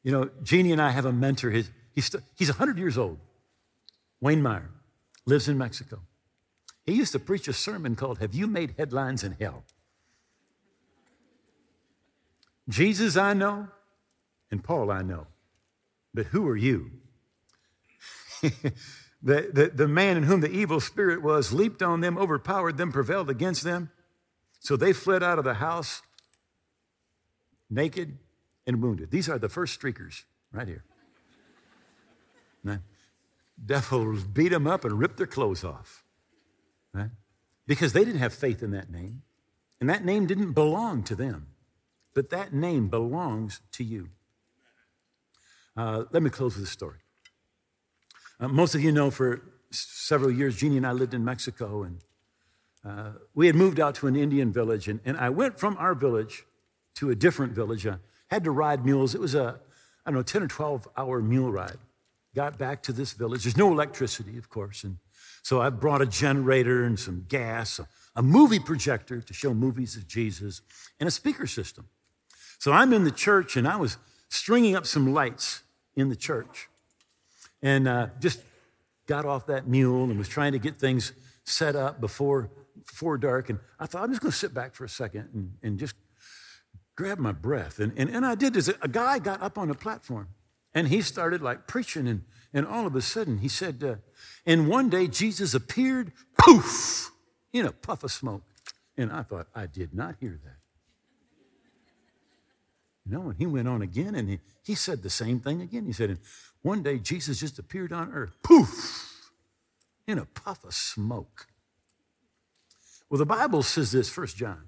You 0.04 0.12
know, 0.12 0.30
Jeannie 0.44 0.72
and 0.72 0.82
I 0.82 0.92
have 0.92 1.06
a 1.06 1.12
mentor. 1.12 1.52
He's, 1.52 1.70
he's, 1.94 2.16
he's 2.36 2.50
100 2.50 2.78
years 2.78 2.98
old. 2.98 3.20
Wayne 4.22 4.42
Meyer 4.42 4.70
lives 5.26 5.48
in 5.48 5.58
Mexico. 5.58 6.00
He 6.86 6.94
used 6.94 7.12
to 7.12 7.20
preach 7.20 7.48
a 7.48 7.54
sermon 7.54 7.96
called 7.96 8.20
Have 8.20 8.34
You 8.34 8.48
Made 8.48 8.76
Headlines 8.78 9.24
in 9.24 9.34
Hell? 9.34 9.64
Jesus 12.70 13.16
I 13.16 13.34
know, 13.34 13.68
and 14.52 14.64
Paul 14.64 14.92
I 14.92 15.02
know. 15.02 15.28
But 16.14 16.28
who 16.28 16.48
are 16.48 16.58
you? 16.58 16.92
the, 18.42 18.72
the, 19.22 19.72
the 19.74 19.88
man 19.88 20.18
in 20.18 20.24
whom 20.24 20.42
the 20.42 20.52
evil 20.52 20.80
spirit 20.80 21.22
was 21.22 21.54
leaped 21.54 21.82
on 21.82 22.02
them, 22.02 22.18
overpowered 22.18 22.78
them, 22.78 22.92
prevailed 22.92 23.30
against 23.30 23.64
them. 23.64 23.92
So 24.60 24.76
they 24.76 24.94
fled 24.94 25.24
out 25.24 25.38
of 25.38 25.46
the 25.46 25.56
house 25.56 26.02
naked 27.70 28.18
and 28.66 28.82
wounded. 28.82 29.12
These 29.12 29.30
are 29.30 29.38
the 29.38 29.50
first 29.50 29.80
streakers 29.80 30.24
right 30.52 30.68
here. 30.68 30.84
Right? 32.64 32.80
Devils 33.64 34.24
beat 34.24 34.50
them 34.50 34.68
up 34.68 34.84
and 34.86 35.00
ripped 35.00 35.18
their 35.18 35.28
clothes 35.28 35.64
off. 35.64 36.04
Right? 36.94 37.12
Because 37.66 37.94
they 37.94 38.04
didn't 38.04 38.20
have 38.20 38.34
faith 38.34 38.62
in 38.62 38.72
that 38.72 38.90
name. 38.90 39.24
And 39.80 39.90
that 39.90 40.04
name 40.04 40.26
didn't 40.26 40.54
belong 40.54 41.04
to 41.04 41.16
them. 41.16 41.48
But 42.18 42.32
that 42.32 42.52
name 42.52 42.88
belongs 42.88 43.62
to 43.74 43.84
you. 43.84 44.10
Uh, 45.78 46.06
let 46.10 46.24
me 46.24 46.32
close 46.32 46.56
with 46.56 46.66
a 46.66 46.68
story. 46.68 46.98
Uh, 48.40 48.48
most 48.48 48.74
of 48.74 48.82
you 48.82 48.92
know 48.92 49.12
for 49.12 49.44
several 49.70 50.32
years, 50.32 50.58
Jeannie 50.58 50.78
and 50.78 50.88
I 50.88 50.94
lived 50.94 51.14
in 51.14 51.24
Mexico, 51.24 51.84
and 51.84 52.00
uh, 52.84 53.12
we 53.36 53.46
had 53.46 53.56
moved 53.56 53.80
out 53.80 53.94
to 53.96 54.08
an 54.08 54.16
Indian 54.16 54.52
village. 54.52 54.88
And, 54.88 55.00
and 55.06 55.16
I 55.16 55.30
went 55.30 55.60
from 55.60 55.78
our 55.78 55.94
village 55.94 56.44
to 56.96 57.12
a 57.12 57.16
different 57.16 57.54
village. 57.54 57.86
I 57.86 57.98
had 58.32 58.44
to 58.46 58.50
ride 58.50 58.84
mules. 58.84 59.14
It 59.14 59.22
was 59.22 59.36
a, 59.36 59.60
I 60.04 60.10
don't 60.10 60.16
know, 60.16 60.24
10 60.24 60.42
or 60.42 60.48
12 60.48 60.88
hour 60.98 61.22
mule 61.22 61.52
ride. 61.52 61.78
Got 62.34 62.58
back 62.58 62.82
to 62.82 62.94
this 62.94 63.14
village. 63.14 63.44
There's 63.44 63.58
no 63.58 63.72
electricity, 63.72 64.40
of 64.40 64.50
course. 64.50 64.84
And 64.84 64.98
so 65.44 65.62
I 65.62 65.70
brought 65.70 66.02
a 66.02 66.08
generator 66.08 66.84
and 66.84 67.00
some 67.00 67.28
gas, 67.30 67.78
a, 67.78 67.88
a 68.16 68.24
movie 68.24 68.58
projector 68.58 69.22
to 69.22 69.34
show 69.36 69.54
movies 69.54 69.96
of 69.96 70.08
Jesus, 70.08 70.64
and 71.00 71.08
a 71.08 71.12
speaker 71.12 71.46
system. 71.46 71.88
So 72.58 72.72
I'm 72.72 72.94
in 72.94 73.04
the 73.04 73.12
church 73.12 73.56
and 73.56 73.68
I 73.68 73.78
was 73.78 73.98
stringing 74.30 74.76
up 74.76 74.86
some 74.86 75.14
lights 75.14 75.64
in 75.96 76.10
the 76.10 76.16
church 76.16 76.70
and 77.62 77.88
uh, 77.88 78.08
just 78.20 78.42
got 79.08 79.26
off 79.26 79.48
that 79.48 79.68
mule 79.68 80.04
and 80.06 80.18
was 80.18 80.28
trying 80.28 80.52
to 80.52 80.60
get 80.60 80.80
things 80.80 81.14
set 81.44 81.76
up 81.76 82.02
before, 82.02 82.50
before 82.86 83.18
dark. 83.18 83.50
And 83.50 83.60
I 83.80 83.86
thought, 83.86 84.04
I'm 84.04 84.10
just 84.10 84.22
going 84.22 84.32
to 84.32 84.38
sit 84.38 84.54
back 84.54 84.76
for 84.76 84.86
a 84.86 84.90
second 84.90 85.30
and, 85.34 85.54
and 85.64 85.80
just 85.80 85.96
grab 86.96 87.20
my 87.20 87.32
breath. 87.32 87.80
And, 87.80 87.94
and, 87.98 88.10
and 88.10 88.26
I 88.26 88.36
did 88.36 88.54
this. 88.54 88.70
A 88.82 88.88
guy 88.88 89.20
got 89.20 89.42
up 89.42 89.58
on 89.58 89.70
a 89.70 89.76
platform 89.76 90.30
and 90.74 90.88
he 90.88 91.02
started 91.02 91.42
like 91.42 91.68
preaching. 91.68 92.08
And, 92.08 92.24
and 92.54 92.68
all 92.68 92.86
of 92.86 92.96
a 92.96 93.02
sudden 93.02 93.40
he 93.40 93.48
said, 93.48 93.84
uh, 93.84 93.96
and 94.46 94.68
one 94.68 94.90
day 94.90 95.08
Jesus 95.08 95.54
appeared, 95.54 96.12
poof, 96.38 97.12
in 97.54 97.66
a 97.66 97.72
puff 97.72 98.04
of 98.04 98.12
smoke. 98.12 98.44
And 98.98 99.12
I 99.12 99.22
thought, 99.22 99.48
I 99.56 99.68
did 99.68 99.94
not 99.94 100.16
hear 100.20 100.40
that. 100.44 100.57
No, 103.10 103.30
and 103.30 103.38
he 103.38 103.46
went 103.46 103.68
on 103.68 103.82
again 103.82 104.16
and 104.16 104.30
he, 104.30 104.40
he 104.64 104.76
said 104.76 105.02
the 105.02 105.10
same 105.10 105.40
thing 105.40 105.62
again. 105.62 105.86
He 105.86 105.94
said, 105.94 106.18
one 106.62 106.84
day 106.84 106.98
Jesus 106.98 107.40
just 107.40 107.60
appeared 107.60 107.94
on 107.94 108.12
earth, 108.12 108.32
poof, 108.44 109.32
in 110.08 110.18
a 110.18 110.26
puff 110.26 110.64
of 110.64 110.74
smoke. 110.74 111.48
Well, 113.10 113.18
the 113.18 113.26
Bible 113.26 113.64
says 113.64 113.92
this, 113.92 114.10
First 114.10 114.36
John, 114.36 114.64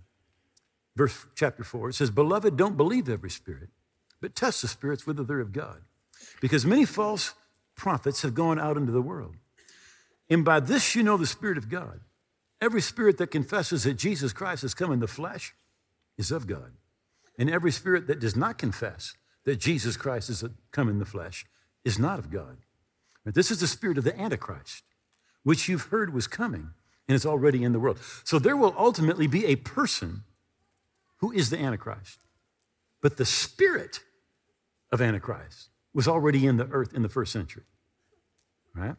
verse 0.95 1.25
chapter 1.35 1.63
4. 1.63 1.89
It 1.89 1.95
says, 1.95 2.11
Beloved, 2.11 2.55
don't 2.55 2.77
believe 2.77 3.09
every 3.09 3.29
spirit, 3.29 3.69
but 4.21 4.35
test 4.35 4.61
the 4.61 4.67
spirits 4.67 5.05
whether 5.05 5.23
they're 5.23 5.41
of 5.41 5.51
God. 5.51 5.81
Because 6.41 6.65
many 6.65 6.85
false 6.85 7.33
prophets 7.75 8.21
have 8.21 8.33
gone 8.33 8.59
out 8.59 8.77
into 8.77 8.91
the 8.91 9.01
world. 9.01 9.35
And 10.29 10.45
by 10.45 10.59
this 10.59 10.95
you 10.95 11.03
know 11.03 11.17
the 11.17 11.25
Spirit 11.25 11.57
of 11.57 11.69
God. 11.69 12.01
Every 12.61 12.81
spirit 12.81 13.17
that 13.17 13.31
confesses 13.31 13.83
that 13.85 13.95
Jesus 13.95 14.33
Christ 14.33 14.61
has 14.63 14.73
come 14.73 14.91
in 14.91 14.99
the 14.99 15.07
flesh 15.07 15.53
is 16.17 16.29
of 16.31 16.45
God. 16.45 16.73
And 17.39 17.49
every 17.49 17.71
spirit 17.71 18.05
that 18.07 18.19
does 18.19 18.35
not 18.35 18.59
confess 18.59 19.15
that 19.45 19.55
Jesus 19.55 19.97
Christ 19.97 20.27
has 20.27 20.43
come 20.71 20.89
in 20.89 20.99
the 20.99 21.05
flesh 21.05 21.45
is 21.83 21.97
not 21.97 22.19
of 22.19 22.29
God. 22.29 22.57
This 23.25 23.49
is 23.49 23.61
the 23.61 23.67
spirit 23.67 23.97
of 23.97 24.03
the 24.03 24.19
Antichrist, 24.19 24.83
which 25.43 25.69
you've 25.69 25.83
heard 25.83 26.13
was 26.13 26.27
coming 26.27 26.71
and 27.07 27.15
is 27.15 27.25
already 27.25 27.63
in 27.63 27.71
the 27.71 27.79
world. 27.79 27.99
So 28.23 28.37
there 28.37 28.57
will 28.57 28.75
ultimately 28.77 29.25
be 29.25 29.45
a 29.45 29.55
person 29.55 30.23
who 31.17 31.31
is 31.31 31.49
the 31.49 31.57
Antichrist. 31.57 32.19
But 33.01 33.17
the 33.17 33.25
spirit 33.25 34.01
of 34.91 35.01
Antichrist 35.01 35.69
was 35.93 36.07
already 36.07 36.45
in 36.45 36.57
the 36.57 36.67
earth 36.67 36.93
in 36.93 37.01
the 37.01 37.09
first 37.09 37.31
century. 37.31 37.63
Right? 38.75 38.95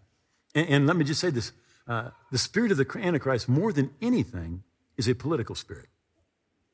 And, 0.54 0.68
and 0.68 0.86
let 0.86 0.96
me 0.96 1.04
just 1.04 1.20
say 1.20 1.30
this 1.30 1.52
uh, 1.86 2.10
the 2.30 2.38
spirit 2.38 2.70
of 2.70 2.78
the 2.78 2.86
Antichrist, 2.98 3.48
more 3.48 3.72
than 3.72 3.90
anything, 4.00 4.62
is 4.96 5.08
a 5.08 5.14
political 5.14 5.54
spirit. 5.54 5.88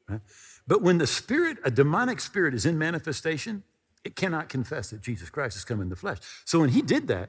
Right? 0.08 0.20
But 0.66 0.82
when 0.82 0.98
the 0.98 1.06
spirit, 1.06 1.58
a 1.64 1.70
demonic 1.70 2.20
spirit, 2.20 2.54
is 2.54 2.66
in 2.66 2.78
manifestation, 2.78 3.62
it 4.04 4.16
cannot 4.16 4.48
confess 4.48 4.90
that 4.90 5.00
Jesus 5.00 5.30
Christ 5.30 5.56
has 5.56 5.64
come 5.64 5.80
in 5.80 5.88
the 5.88 5.96
flesh. 5.96 6.18
So 6.44 6.60
when 6.60 6.70
he 6.70 6.82
did 6.82 7.08
that, 7.08 7.28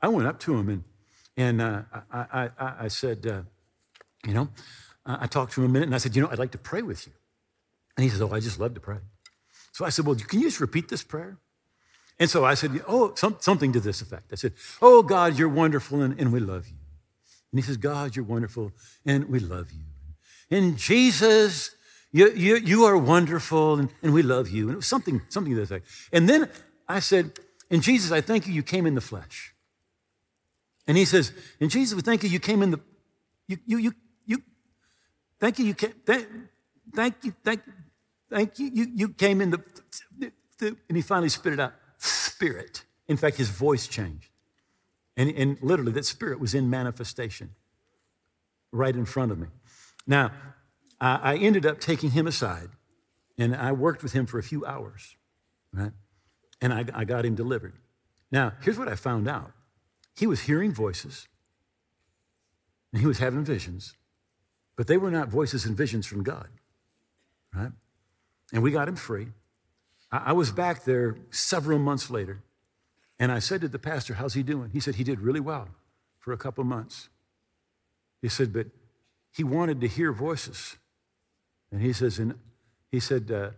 I 0.00 0.08
went 0.08 0.28
up 0.28 0.38
to 0.40 0.56
him 0.56 0.68
and, 0.68 0.84
and 1.36 1.62
uh, 1.62 1.82
I, 2.12 2.50
I, 2.58 2.74
I, 2.80 2.88
said, 2.88 3.26
uh, 3.26 3.42
you 4.26 4.34
know, 4.34 4.48
I 5.04 5.26
talked 5.26 5.52
to 5.52 5.62
him 5.62 5.70
a 5.70 5.72
minute 5.72 5.86
and 5.86 5.94
I 5.94 5.98
said, 5.98 6.14
you 6.14 6.22
know, 6.22 6.28
I'd 6.30 6.38
like 6.38 6.52
to 6.52 6.58
pray 6.58 6.82
with 6.82 7.06
you. 7.06 7.12
And 7.96 8.04
he 8.04 8.10
says, 8.10 8.20
oh, 8.20 8.32
I 8.32 8.40
just 8.40 8.60
love 8.60 8.74
to 8.74 8.80
pray. 8.80 8.98
So 9.72 9.84
I 9.84 9.88
said, 9.88 10.06
well, 10.06 10.16
can 10.16 10.40
you 10.40 10.46
just 10.46 10.60
repeat 10.60 10.88
this 10.88 11.02
prayer? 11.02 11.38
And 12.18 12.30
so 12.30 12.44
I 12.44 12.54
said, 12.54 12.82
oh, 12.88 13.14
some, 13.14 13.36
something 13.40 13.72
to 13.72 13.80
this 13.80 14.00
effect. 14.00 14.32
I 14.32 14.36
said, 14.36 14.54
oh, 14.80 15.02
God, 15.02 15.38
you're 15.38 15.48
wonderful 15.48 16.00
and, 16.00 16.18
and 16.18 16.32
we 16.32 16.40
love 16.40 16.66
you. 16.66 16.76
And 17.52 17.60
he 17.60 17.62
says, 17.62 17.76
God, 17.76 18.16
you're 18.16 18.24
wonderful 18.24 18.72
and 19.04 19.28
we 19.28 19.38
love 19.38 19.70
you. 19.72 19.84
And 20.50 20.76
Jesus, 20.76 21.76
you, 22.12 22.30
you, 22.32 22.56
you 22.56 22.84
are 22.84 22.96
wonderful 22.96 23.78
and, 23.78 23.90
and 24.02 24.14
we 24.14 24.22
love 24.22 24.48
you. 24.48 24.64
And 24.64 24.72
it 24.72 24.76
was 24.76 24.86
something, 24.86 25.20
something 25.28 25.52
to 25.52 25.56
that 25.60 25.64
effect. 25.64 25.86
And 26.12 26.28
then 26.28 26.48
I 26.88 27.00
said, 27.00 27.32
and 27.70 27.82
Jesus, 27.82 28.12
I 28.12 28.20
thank 28.20 28.46
you, 28.46 28.54
you 28.54 28.62
came 28.62 28.86
in 28.86 28.94
the 28.94 29.00
flesh. 29.00 29.54
And 30.86 30.96
he 30.96 31.04
says, 31.04 31.32
and 31.60 31.70
Jesus, 31.70 31.94
we 31.96 32.02
thank 32.02 32.22
you, 32.22 32.28
you 32.28 32.40
came 32.40 32.62
in 32.62 32.70
the, 32.70 32.80
you, 33.48 33.58
you, 33.66 33.78
you, 33.78 33.92
you, 34.24 34.42
thank 35.40 35.58
you, 35.58 35.66
you 35.66 35.74
came, 35.74 35.92
thank, 36.04 36.26
thank 36.94 37.14
you, 37.22 37.34
thank, 37.42 37.60
thank 38.30 38.58
you, 38.58 38.70
you, 38.72 38.86
you 38.94 39.08
came 39.08 39.40
in 39.40 39.50
the, 39.50 39.62
the, 40.58 40.76
and 40.88 40.96
he 40.96 41.02
finally 41.02 41.28
spit 41.28 41.52
it 41.54 41.60
out, 41.60 41.74
spirit. 41.98 42.84
In 43.08 43.16
fact, 43.16 43.36
his 43.36 43.48
voice 43.48 43.86
changed. 43.88 44.30
And, 45.16 45.30
and 45.30 45.58
literally, 45.62 45.92
that 45.92 46.04
spirit 46.04 46.38
was 46.38 46.54
in 46.54 46.70
manifestation. 46.70 47.50
right 48.76 48.94
in 48.94 49.04
front 49.04 49.32
of 49.32 49.38
me. 49.38 49.48
Now, 50.06 50.30
I, 51.00 51.36
ended 51.36 51.66
up 51.66 51.80
taking 51.80 52.12
him 52.12 52.26
aside 52.26 52.70
and 53.38 53.54
I 53.54 53.72
worked 53.72 54.02
with 54.02 54.12
him 54.12 54.26
for 54.26 54.38
a 54.38 54.42
few 54.42 54.64
hours, 54.64 55.16
right? 55.72 55.92
And 56.60 56.72
I, 56.72 56.84
I 56.94 57.04
got 57.04 57.24
him 57.24 57.34
delivered. 57.34 57.74
Now, 58.30 58.54
here's 58.62 58.78
what 58.78 58.88
I 58.88 58.94
found 58.94 59.28
out 59.28 59.52
he 60.14 60.26
was 60.26 60.42
hearing 60.42 60.72
voices 60.72 61.28
and 62.92 63.00
he 63.00 63.06
was 63.06 63.18
having 63.18 63.44
visions, 63.44 63.94
but 64.74 64.86
they 64.86 64.96
were 64.96 65.10
not 65.10 65.28
voices 65.28 65.66
and 65.66 65.76
visions 65.76 66.06
from 66.06 66.22
God, 66.22 66.48
right? 67.54 67.72
And 68.52 68.62
we 68.62 68.70
got 68.70 68.88
him 68.88 68.96
free. 68.96 69.28
I, 70.10 70.18
I 70.26 70.32
was 70.32 70.50
back 70.50 70.84
there 70.84 71.16
several 71.30 71.78
months 71.78 72.10
later, 72.10 72.42
and 73.18 73.30
I 73.30 73.38
said 73.38 73.60
to 73.62 73.68
the 73.68 73.78
pastor, 73.78 74.14
How's 74.14 74.34
he 74.34 74.42
doing? 74.42 74.70
He 74.70 74.80
said, 74.80 74.94
He 74.94 75.04
did 75.04 75.20
really 75.20 75.40
well 75.40 75.68
for 76.18 76.32
a 76.32 76.38
couple 76.38 76.64
months. 76.64 77.08
He 78.22 78.28
said, 78.28 78.52
But 78.52 78.68
he 79.30 79.44
wanted 79.44 79.80
to 79.82 79.88
hear 79.88 80.12
voices. 80.12 80.76
And 81.76 81.84
he 81.84 81.92
says, 81.92 82.18
and 82.18 82.36
he 82.90 83.00
said, 83.00 83.30
uh, 83.30 83.50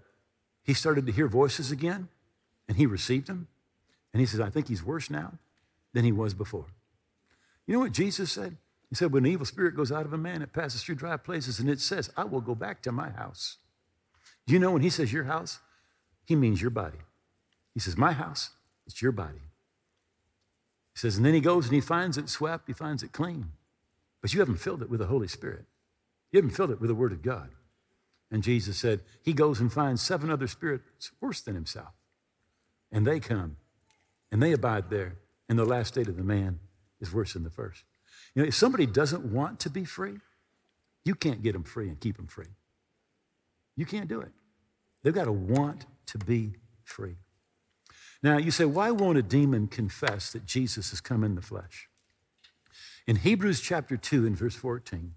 he 0.64 0.74
started 0.74 1.06
to 1.06 1.12
hear 1.12 1.28
voices 1.28 1.70
again, 1.70 2.08
and 2.66 2.76
he 2.76 2.84
received 2.84 3.28
them. 3.28 3.46
And 4.12 4.18
he 4.18 4.26
says, 4.26 4.40
I 4.40 4.50
think 4.50 4.66
he's 4.66 4.82
worse 4.82 5.08
now 5.08 5.34
than 5.92 6.04
he 6.04 6.10
was 6.10 6.34
before. 6.34 6.66
You 7.64 7.74
know 7.74 7.78
what 7.78 7.92
Jesus 7.92 8.32
said? 8.32 8.56
He 8.88 8.96
said, 8.96 9.12
When 9.12 9.24
an 9.24 9.30
evil 9.30 9.46
spirit 9.46 9.76
goes 9.76 9.92
out 9.92 10.04
of 10.04 10.12
a 10.12 10.18
man, 10.18 10.42
it 10.42 10.52
passes 10.52 10.82
through 10.82 10.96
dry 10.96 11.16
places, 11.16 11.60
and 11.60 11.70
it 11.70 11.78
says, 11.78 12.10
I 12.16 12.24
will 12.24 12.40
go 12.40 12.56
back 12.56 12.82
to 12.82 12.90
my 12.90 13.10
house. 13.10 13.58
You 14.48 14.58
know 14.58 14.72
when 14.72 14.82
he 14.82 14.90
says 14.90 15.12
your 15.12 15.24
house, 15.24 15.60
he 16.24 16.34
means 16.34 16.60
your 16.60 16.72
body. 16.72 16.98
He 17.72 17.78
says, 17.78 17.96
My 17.96 18.10
house, 18.10 18.50
it's 18.84 19.00
your 19.00 19.12
body. 19.12 19.42
He 20.92 20.98
says, 20.98 21.18
and 21.18 21.24
then 21.24 21.34
he 21.34 21.40
goes 21.40 21.66
and 21.66 21.74
he 21.76 21.80
finds 21.80 22.18
it 22.18 22.28
swept, 22.28 22.66
he 22.66 22.72
finds 22.72 23.04
it 23.04 23.12
clean. 23.12 23.52
But 24.20 24.34
you 24.34 24.40
haven't 24.40 24.56
filled 24.56 24.82
it 24.82 24.90
with 24.90 24.98
the 24.98 25.06
Holy 25.06 25.28
Spirit. 25.28 25.66
You 26.32 26.38
haven't 26.38 26.56
filled 26.56 26.72
it 26.72 26.80
with 26.80 26.88
the 26.88 26.96
Word 26.96 27.12
of 27.12 27.22
God. 27.22 27.50
And 28.30 28.42
Jesus 28.42 28.76
said, 28.76 29.00
He 29.22 29.32
goes 29.32 29.60
and 29.60 29.72
finds 29.72 30.02
seven 30.02 30.30
other 30.30 30.46
spirits 30.46 31.10
worse 31.20 31.40
than 31.40 31.54
himself. 31.54 31.92
And 32.92 33.06
they 33.06 33.20
come 33.20 33.56
and 34.30 34.42
they 34.42 34.52
abide 34.52 34.90
there. 34.90 35.16
And 35.48 35.58
the 35.58 35.64
last 35.64 35.88
state 35.88 36.08
of 36.08 36.16
the 36.16 36.24
man 36.24 36.60
is 37.00 37.12
worse 37.12 37.32
than 37.32 37.42
the 37.42 37.50
first. 37.50 37.84
You 38.34 38.42
know, 38.42 38.48
if 38.48 38.54
somebody 38.54 38.86
doesn't 38.86 39.24
want 39.24 39.60
to 39.60 39.70
be 39.70 39.84
free, 39.84 40.18
you 41.04 41.14
can't 41.14 41.42
get 41.42 41.54
them 41.54 41.64
free 41.64 41.88
and 41.88 41.98
keep 41.98 42.16
them 42.16 42.26
free. 42.26 42.52
You 43.76 43.86
can't 43.86 44.08
do 44.08 44.20
it. 44.20 44.32
They've 45.02 45.14
got 45.14 45.24
to 45.24 45.32
want 45.32 45.86
to 46.06 46.18
be 46.18 46.52
free. 46.84 47.16
Now, 48.22 48.36
you 48.36 48.50
say, 48.50 48.64
why 48.64 48.90
won't 48.90 49.16
a 49.16 49.22
demon 49.22 49.68
confess 49.68 50.32
that 50.32 50.44
Jesus 50.44 50.90
has 50.90 51.00
come 51.00 51.22
in 51.22 51.34
the 51.34 51.42
flesh? 51.42 51.88
In 53.06 53.16
Hebrews 53.16 53.60
chapter 53.60 53.96
2 53.96 54.26
and 54.26 54.36
verse 54.36 54.56
14, 54.56 55.14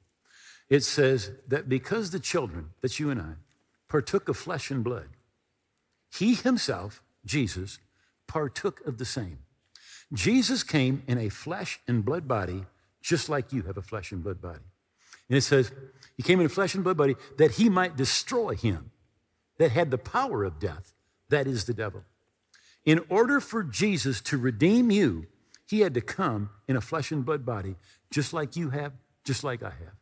it 0.71 0.85
says 0.85 1.31
that 1.49 1.67
because 1.67 2.11
the 2.11 2.19
children, 2.19 2.69
that's 2.81 2.97
you 2.97 3.09
and 3.09 3.21
I, 3.21 3.33
partook 3.89 4.29
of 4.29 4.37
flesh 4.37 4.71
and 4.71 4.85
blood, 4.85 5.09
he 6.09 6.33
himself, 6.33 7.03
Jesus, 7.25 7.77
partook 8.25 8.79
of 8.87 8.97
the 8.97 9.03
same. 9.03 9.39
Jesus 10.13 10.63
came 10.63 11.03
in 11.07 11.17
a 11.17 11.27
flesh 11.27 11.81
and 11.89 12.05
blood 12.05 12.25
body, 12.25 12.63
just 13.01 13.27
like 13.27 13.51
you 13.51 13.63
have 13.63 13.75
a 13.75 13.81
flesh 13.81 14.13
and 14.13 14.23
blood 14.23 14.41
body. 14.41 14.63
And 15.27 15.37
it 15.37 15.41
says, 15.41 15.73
He 16.15 16.23
came 16.23 16.39
in 16.39 16.45
a 16.45 16.49
flesh 16.49 16.73
and 16.73 16.85
blood 16.85 16.97
body 16.97 17.15
that 17.37 17.51
He 17.51 17.67
might 17.67 17.97
destroy 17.97 18.55
him 18.55 18.91
that 19.57 19.71
had 19.71 19.91
the 19.91 19.97
power 19.97 20.45
of 20.45 20.57
death, 20.57 20.93
that 21.27 21.47
is 21.47 21.65
the 21.65 21.73
devil. 21.73 22.05
In 22.85 23.03
order 23.09 23.41
for 23.41 23.61
Jesus 23.61 24.21
to 24.21 24.37
redeem 24.37 24.89
you, 24.89 25.27
He 25.67 25.81
had 25.81 25.93
to 25.95 26.01
come 26.01 26.49
in 26.69 26.77
a 26.77 26.81
flesh 26.81 27.11
and 27.11 27.25
blood 27.25 27.45
body, 27.45 27.75
just 28.09 28.31
like 28.31 28.55
you 28.55 28.69
have, 28.69 28.93
just 29.25 29.43
like 29.43 29.63
I 29.63 29.71
have. 29.71 30.00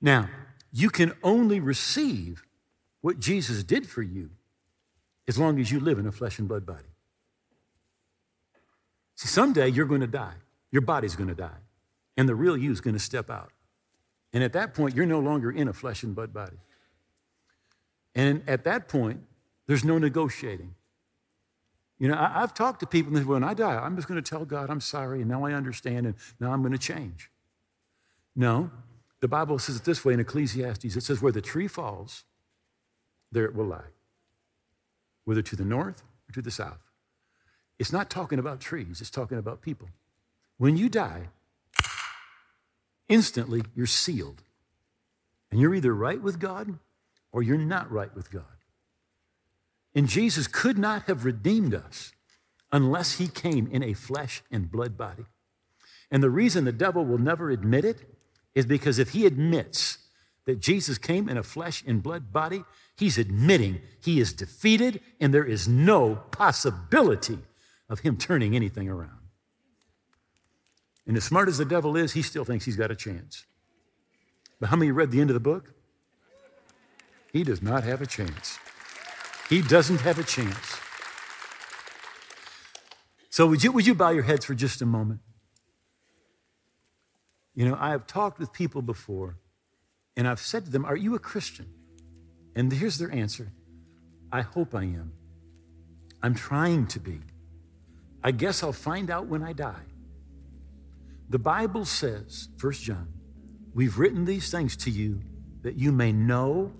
Now, 0.00 0.28
you 0.72 0.90
can 0.90 1.12
only 1.22 1.60
receive 1.60 2.44
what 3.00 3.18
Jesus 3.18 3.62
did 3.62 3.88
for 3.88 4.02
you 4.02 4.30
as 5.26 5.38
long 5.38 5.60
as 5.60 5.70
you 5.70 5.80
live 5.80 5.98
in 5.98 6.06
a 6.06 6.12
flesh 6.12 6.38
and 6.38 6.48
blood 6.48 6.64
body. 6.64 6.88
See, 9.14 9.28
someday 9.28 9.68
you're 9.68 9.86
going 9.86 10.00
to 10.00 10.06
die. 10.06 10.34
Your 10.70 10.82
body's 10.82 11.16
going 11.16 11.28
to 11.28 11.34
die. 11.34 11.60
And 12.16 12.28
the 12.28 12.34
real 12.34 12.56
you 12.56 12.70
is 12.70 12.80
going 12.80 12.94
to 12.94 13.02
step 13.02 13.30
out. 13.30 13.52
And 14.32 14.44
at 14.44 14.52
that 14.52 14.74
point, 14.74 14.94
you're 14.94 15.06
no 15.06 15.20
longer 15.20 15.50
in 15.50 15.68
a 15.68 15.72
flesh 15.72 16.02
and 16.02 16.14
blood 16.14 16.32
body. 16.32 16.58
And 18.14 18.42
at 18.46 18.64
that 18.64 18.88
point, 18.88 19.20
there's 19.66 19.84
no 19.84 19.98
negotiating. 19.98 20.74
You 21.98 22.08
know, 22.08 22.14
I, 22.14 22.40
have 22.40 22.54
talked 22.54 22.80
to 22.80 22.86
people 22.86 23.08
and 23.08 23.16
they 23.16 23.20
say, 23.22 23.26
when 23.26 23.44
I 23.44 23.54
die, 23.54 23.76
I'm 23.76 23.96
just 23.96 24.06
going 24.06 24.22
to 24.22 24.28
tell 24.28 24.44
God 24.44 24.70
I'm 24.70 24.80
sorry, 24.80 25.20
and 25.20 25.28
now 25.28 25.44
I 25.44 25.52
understand, 25.52 26.06
and 26.06 26.14
now 26.38 26.52
I'm 26.52 26.62
going 26.62 26.72
to 26.72 26.78
change. 26.78 27.30
No, 28.36 28.70
the 29.20 29.28
Bible 29.28 29.58
says 29.58 29.76
it 29.76 29.84
this 29.84 30.04
way 30.04 30.14
in 30.14 30.20
Ecclesiastes 30.20 30.96
it 30.96 31.02
says, 31.02 31.20
Where 31.20 31.32
the 31.32 31.40
tree 31.40 31.68
falls, 31.68 32.24
there 33.32 33.44
it 33.44 33.54
will 33.54 33.66
lie, 33.66 33.90
whether 35.24 35.42
to 35.42 35.56
the 35.56 35.64
north 35.64 36.02
or 36.28 36.32
to 36.32 36.42
the 36.42 36.50
south. 36.50 36.80
It's 37.78 37.92
not 37.92 38.10
talking 38.10 38.38
about 38.38 38.60
trees, 38.60 39.00
it's 39.00 39.10
talking 39.10 39.38
about 39.38 39.62
people. 39.62 39.88
When 40.56 40.76
you 40.76 40.88
die, 40.88 41.28
instantly 43.08 43.62
you're 43.74 43.86
sealed. 43.86 44.42
And 45.50 45.60
you're 45.60 45.74
either 45.74 45.94
right 45.94 46.20
with 46.20 46.38
God 46.38 46.78
or 47.32 47.42
you're 47.42 47.56
not 47.56 47.90
right 47.90 48.14
with 48.14 48.30
God. 48.30 48.44
And 49.94 50.08
Jesus 50.08 50.46
could 50.46 50.78
not 50.78 51.04
have 51.04 51.24
redeemed 51.24 51.74
us 51.74 52.12
unless 52.70 53.16
he 53.16 53.28
came 53.28 53.66
in 53.66 53.82
a 53.82 53.94
flesh 53.94 54.42
and 54.50 54.70
blood 54.70 54.98
body. 54.98 55.24
And 56.10 56.22
the 56.22 56.30
reason 56.30 56.64
the 56.64 56.72
devil 56.72 57.04
will 57.04 57.18
never 57.18 57.50
admit 57.50 57.84
it 57.84 58.17
is 58.58 58.66
because 58.66 58.98
if 58.98 59.10
he 59.10 59.24
admits 59.24 59.98
that 60.44 60.58
Jesus 60.58 60.98
came 60.98 61.28
in 61.28 61.36
a 61.36 61.44
flesh 61.44 61.84
and 61.86 62.02
blood 62.02 62.32
body, 62.32 62.64
he's 62.96 63.16
admitting 63.16 63.80
he 64.00 64.18
is 64.18 64.32
defeated 64.32 65.00
and 65.20 65.32
there 65.32 65.44
is 65.44 65.68
no 65.68 66.16
possibility 66.32 67.38
of 67.88 68.00
him 68.00 68.16
turning 68.16 68.56
anything 68.56 68.88
around. 68.88 69.12
And 71.06 71.16
as 71.16 71.22
smart 71.22 71.48
as 71.48 71.58
the 71.58 71.64
devil 71.64 71.96
is, 71.96 72.14
he 72.14 72.22
still 72.22 72.44
thinks 72.44 72.64
he's 72.64 72.76
got 72.76 72.90
a 72.90 72.96
chance. 72.96 73.46
But 74.58 74.70
how 74.70 74.76
many 74.76 74.90
read 74.90 75.12
the 75.12 75.20
end 75.20 75.30
of 75.30 75.34
the 75.34 75.40
book? 75.40 75.72
He 77.32 77.44
does 77.44 77.62
not 77.62 77.84
have 77.84 78.02
a 78.02 78.06
chance. 78.06 78.58
He 79.48 79.62
doesn't 79.62 80.00
have 80.00 80.18
a 80.18 80.24
chance. 80.24 80.80
So, 83.30 83.46
would 83.46 83.62
you, 83.62 83.70
would 83.70 83.86
you 83.86 83.94
bow 83.94 84.10
your 84.10 84.24
heads 84.24 84.44
for 84.44 84.54
just 84.54 84.82
a 84.82 84.86
moment? 84.86 85.20
You 87.58 87.68
know, 87.68 87.76
I 87.76 87.90
have 87.90 88.06
talked 88.06 88.38
with 88.38 88.52
people 88.52 88.82
before, 88.82 89.36
and 90.16 90.28
I've 90.28 90.38
said 90.38 90.66
to 90.66 90.70
them, 90.70 90.84
Are 90.84 90.94
you 90.94 91.16
a 91.16 91.18
Christian? 91.18 91.66
And 92.54 92.72
here's 92.72 92.98
their 92.98 93.10
answer 93.10 93.48
I 94.30 94.42
hope 94.42 94.76
I 94.76 94.84
am. 94.84 95.12
I'm 96.22 96.36
trying 96.36 96.86
to 96.86 97.00
be. 97.00 97.18
I 98.22 98.30
guess 98.30 98.62
I'll 98.62 98.72
find 98.72 99.10
out 99.10 99.26
when 99.26 99.42
I 99.42 99.54
die. 99.54 99.86
The 101.30 101.40
Bible 101.40 101.84
says, 101.84 102.48
1 102.60 102.72
John, 102.74 103.08
we've 103.74 103.98
written 103.98 104.24
these 104.24 104.52
things 104.52 104.76
to 104.76 104.90
you 104.90 105.20
that 105.62 105.74
you 105.74 105.90
may 105.90 106.12
know 106.12 106.72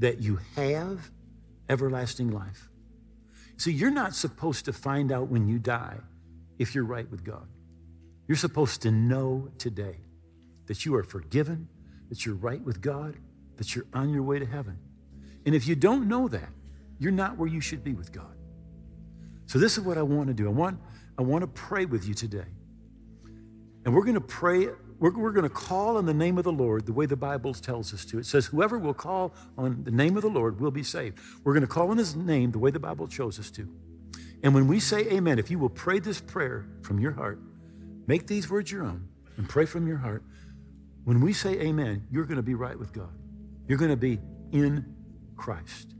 that 0.00 0.20
you 0.20 0.40
have 0.56 1.12
everlasting 1.68 2.32
life. 2.32 2.68
See, 3.56 3.70
you're 3.70 3.92
not 3.92 4.16
supposed 4.16 4.64
to 4.64 4.72
find 4.72 5.12
out 5.12 5.28
when 5.28 5.46
you 5.46 5.60
die 5.60 5.98
if 6.58 6.74
you're 6.74 6.82
right 6.82 7.08
with 7.08 7.22
God. 7.22 7.46
You're 8.26 8.36
supposed 8.36 8.82
to 8.82 8.90
know 8.90 9.52
today 9.58 9.98
that 10.68 10.86
you 10.86 10.94
are 10.94 11.02
forgiven, 11.02 11.68
that 12.08 12.24
you're 12.24 12.36
right 12.36 12.62
with 12.62 12.80
God, 12.80 13.16
that 13.56 13.74
you're 13.74 13.86
on 13.92 14.10
your 14.10 14.22
way 14.22 14.38
to 14.38 14.46
heaven. 14.46 14.78
And 15.44 15.54
if 15.54 15.66
you 15.66 15.74
don't 15.74 16.08
know 16.08 16.28
that, 16.28 16.50
you're 16.98 17.12
not 17.12 17.36
where 17.36 17.48
you 17.48 17.60
should 17.60 17.82
be 17.82 17.94
with 17.94 18.12
God. 18.12 18.36
So 19.46 19.58
this 19.58 19.78
is 19.78 19.84
what 19.84 19.98
I 19.98 20.02
want 20.02 20.28
to 20.28 20.34
do. 20.34 20.46
I 20.46 20.52
want, 20.52 20.78
I 21.18 21.22
want 21.22 21.42
to 21.42 21.48
pray 21.48 21.86
with 21.86 22.06
you 22.06 22.14
today. 22.14 22.44
And 23.84 23.94
we're 23.94 24.02
going 24.02 24.14
to 24.14 24.20
pray, 24.20 24.68
we're, 24.98 25.16
we're 25.16 25.32
going 25.32 25.48
to 25.48 25.54
call 25.54 25.96
on 25.96 26.04
the 26.04 26.14
name 26.14 26.36
of 26.36 26.44
the 26.44 26.52
Lord 26.52 26.84
the 26.84 26.92
way 26.92 27.06
the 27.06 27.16
Bible 27.16 27.54
tells 27.54 27.94
us 27.94 28.04
to. 28.06 28.18
It 28.18 28.26
says, 28.26 28.46
whoever 28.46 28.78
will 28.78 28.94
call 28.94 29.32
on 29.56 29.84
the 29.84 29.90
name 29.90 30.16
of 30.16 30.22
the 30.22 30.28
Lord 30.28 30.60
will 30.60 30.70
be 30.70 30.82
saved. 30.82 31.18
We're 31.44 31.54
going 31.54 31.66
to 31.66 31.72
call 31.72 31.90
on 31.90 31.96
his 31.96 32.14
name 32.14 32.50
the 32.50 32.58
way 32.58 32.70
the 32.70 32.78
Bible 32.78 33.08
shows 33.08 33.38
us 33.38 33.50
to. 33.52 33.68
And 34.42 34.54
when 34.54 34.68
we 34.68 34.80
say 34.80 35.00
amen, 35.08 35.38
if 35.38 35.50
you 35.50 35.58
will 35.58 35.70
pray 35.70 35.98
this 35.98 36.20
prayer 36.20 36.66
from 36.82 36.98
your 36.98 37.12
heart, 37.12 37.40
make 38.06 38.26
these 38.26 38.50
words 38.50 38.70
your 38.70 38.84
own 38.84 39.08
and 39.38 39.48
pray 39.48 39.64
from 39.64 39.86
your 39.86 39.96
heart, 39.96 40.22
when 41.04 41.20
we 41.20 41.32
say 41.32 41.60
amen, 41.60 42.06
you're 42.10 42.24
going 42.24 42.36
to 42.36 42.42
be 42.42 42.54
right 42.54 42.78
with 42.78 42.92
God. 42.92 43.12
You're 43.66 43.78
going 43.78 43.90
to 43.90 43.96
be 43.96 44.18
in 44.52 44.94
Christ. 45.36 45.94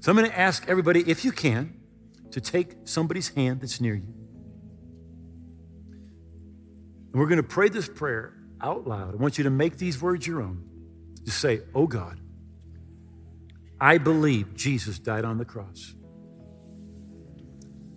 So 0.00 0.10
I'm 0.10 0.16
going 0.16 0.30
to 0.30 0.38
ask 0.38 0.68
everybody, 0.68 1.00
if 1.10 1.24
you 1.24 1.32
can, 1.32 1.80
to 2.30 2.40
take 2.40 2.76
somebody's 2.84 3.28
hand 3.30 3.62
that's 3.62 3.80
near 3.80 3.94
you. 3.94 4.14
And 7.12 7.20
we're 7.20 7.26
going 7.28 7.42
to 7.42 7.42
pray 7.42 7.68
this 7.68 7.88
prayer 7.88 8.34
out 8.60 8.86
loud. 8.86 9.14
I 9.14 9.16
want 9.16 9.38
you 9.38 9.44
to 9.44 9.50
make 9.50 9.78
these 9.78 10.00
words 10.00 10.26
your 10.26 10.42
own. 10.42 10.68
Just 11.24 11.40
say, 11.40 11.60
Oh 11.74 11.86
God, 11.86 12.20
I 13.80 13.98
believe 13.98 14.54
Jesus 14.54 14.98
died 14.98 15.24
on 15.24 15.38
the 15.38 15.44
cross. 15.44 15.94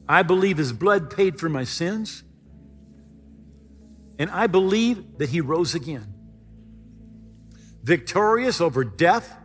I 0.07 0.23
believe 0.23 0.57
his 0.57 0.73
blood 0.73 1.15
paid 1.15 1.39
for 1.39 1.49
my 1.49 1.63
sins 1.63 2.23
And 4.21 4.29
I 4.29 4.45
believe 4.45 5.17
that 5.17 5.29
he 5.29 5.41
rose 5.41 5.73
again, 5.73 6.13
victorious 7.83 8.61
over 8.61 8.83
death, 8.83 9.37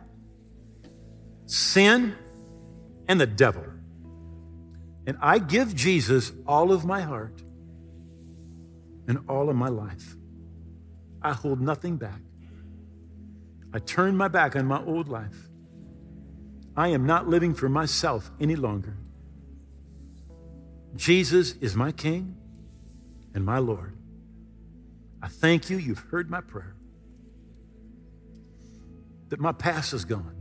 sin, 1.45 2.15
and 3.07 3.19
the 3.19 3.27
devil. 3.27 3.63
And 5.05 5.17
I 5.21 5.39
give 5.39 5.73
Jesus 5.75 6.31
all 6.45 6.71
of 6.71 6.85
my 6.85 7.01
heart 7.01 7.41
and 9.07 9.19
all 9.29 9.49
of 9.49 9.55
my 9.55 9.69
life. 9.69 10.15
I 11.21 11.33
hold 11.33 11.61
nothing 11.61 11.97
back. 11.97 12.21
I 13.73 13.79
turn 13.79 14.15
my 14.15 14.27
back 14.27 14.55
on 14.55 14.65
my 14.65 14.83
old 14.83 15.07
life. 15.07 15.49
I 16.75 16.89
am 16.89 17.05
not 17.05 17.27
living 17.27 17.53
for 17.53 17.69
myself 17.69 18.29
any 18.39 18.55
longer. 18.55 18.97
Jesus 20.95 21.53
is 21.53 21.75
my 21.75 21.91
King 21.91 22.35
and 23.33 23.45
my 23.45 23.59
Lord. 23.59 23.97
I 25.21 25.27
thank 25.27 25.69
you. 25.69 25.77
You've 25.77 25.99
heard 26.11 26.29
my 26.29 26.41
prayer. 26.41 26.76
That 29.29 29.39
my 29.39 29.51
past 29.51 29.93
is 29.93 30.05
gone. 30.05 30.35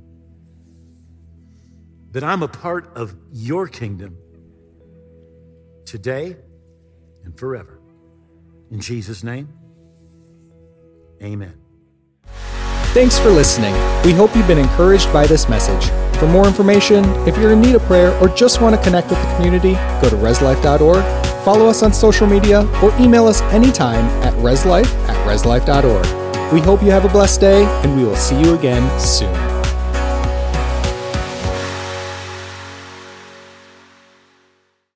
That 2.12 2.24
I'm 2.24 2.42
a 2.42 2.48
part 2.48 2.96
of 2.96 3.14
your 3.32 3.66
kingdom 3.68 4.16
today 5.84 6.36
and 7.24 7.38
forever. 7.38 7.80
In 8.70 8.80
Jesus' 8.80 9.22
name, 9.22 9.48
amen. 11.22 11.54
Thanks 12.94 13.18
for 13.18 13.28
listening. 13.28 13.74
We 14.04 14.12
hope 14.12 14.34
you've 14.34 14.48
been 14.48 14.58
encouraged 14.58 15.12
by 15.12 15.26
this 15.26 15.48
message. 15.48 15.90
For 16.18 16.26
more 16.26 16.46
information, 16.46 17.04
if 17.28 17.36
you're 17.36 17.52
in 17.52 17.60
need 17.60 17.74
of 17.74 17.82
prayer 17.82 18.18
or 18.22 18.28
just 18.28 18.62
want 18.62 18.74
to 18.74 18.82
connect 18.82 19.10
with 19.10 19.22
the 19.22 19.34
community, 19.34 19.74
go 20.00 20.08
to 20.08 20.16
reslife.org, 20.16 21.04
follow 21.44 21.66
us 21.68 21.82
on 21.82 21.92
social 21.92 22.26
media, 22.26 22.62
or 22.82 22.98
email 22.98 23.26
us 23.26 23.42
anytime 23.52 24.06
at 24.24 24.32
reslife 24.34 24.90
at 25.08 25.28
reslife.org. 25.28 26.25
We 26.52 26.60
hope 26.60 26.80
you 26.82 26.92
have 26.92 27.04
a 27.04 27.08
blessed 27.08 27.40
day, 27.40 27.64
and 27.82 27.96
we 27.96 28.04
will 28.04 28.14
see 28.14 28.38
you 28.40 28.54
again 28.54 29.00
soon. 29.00 29.55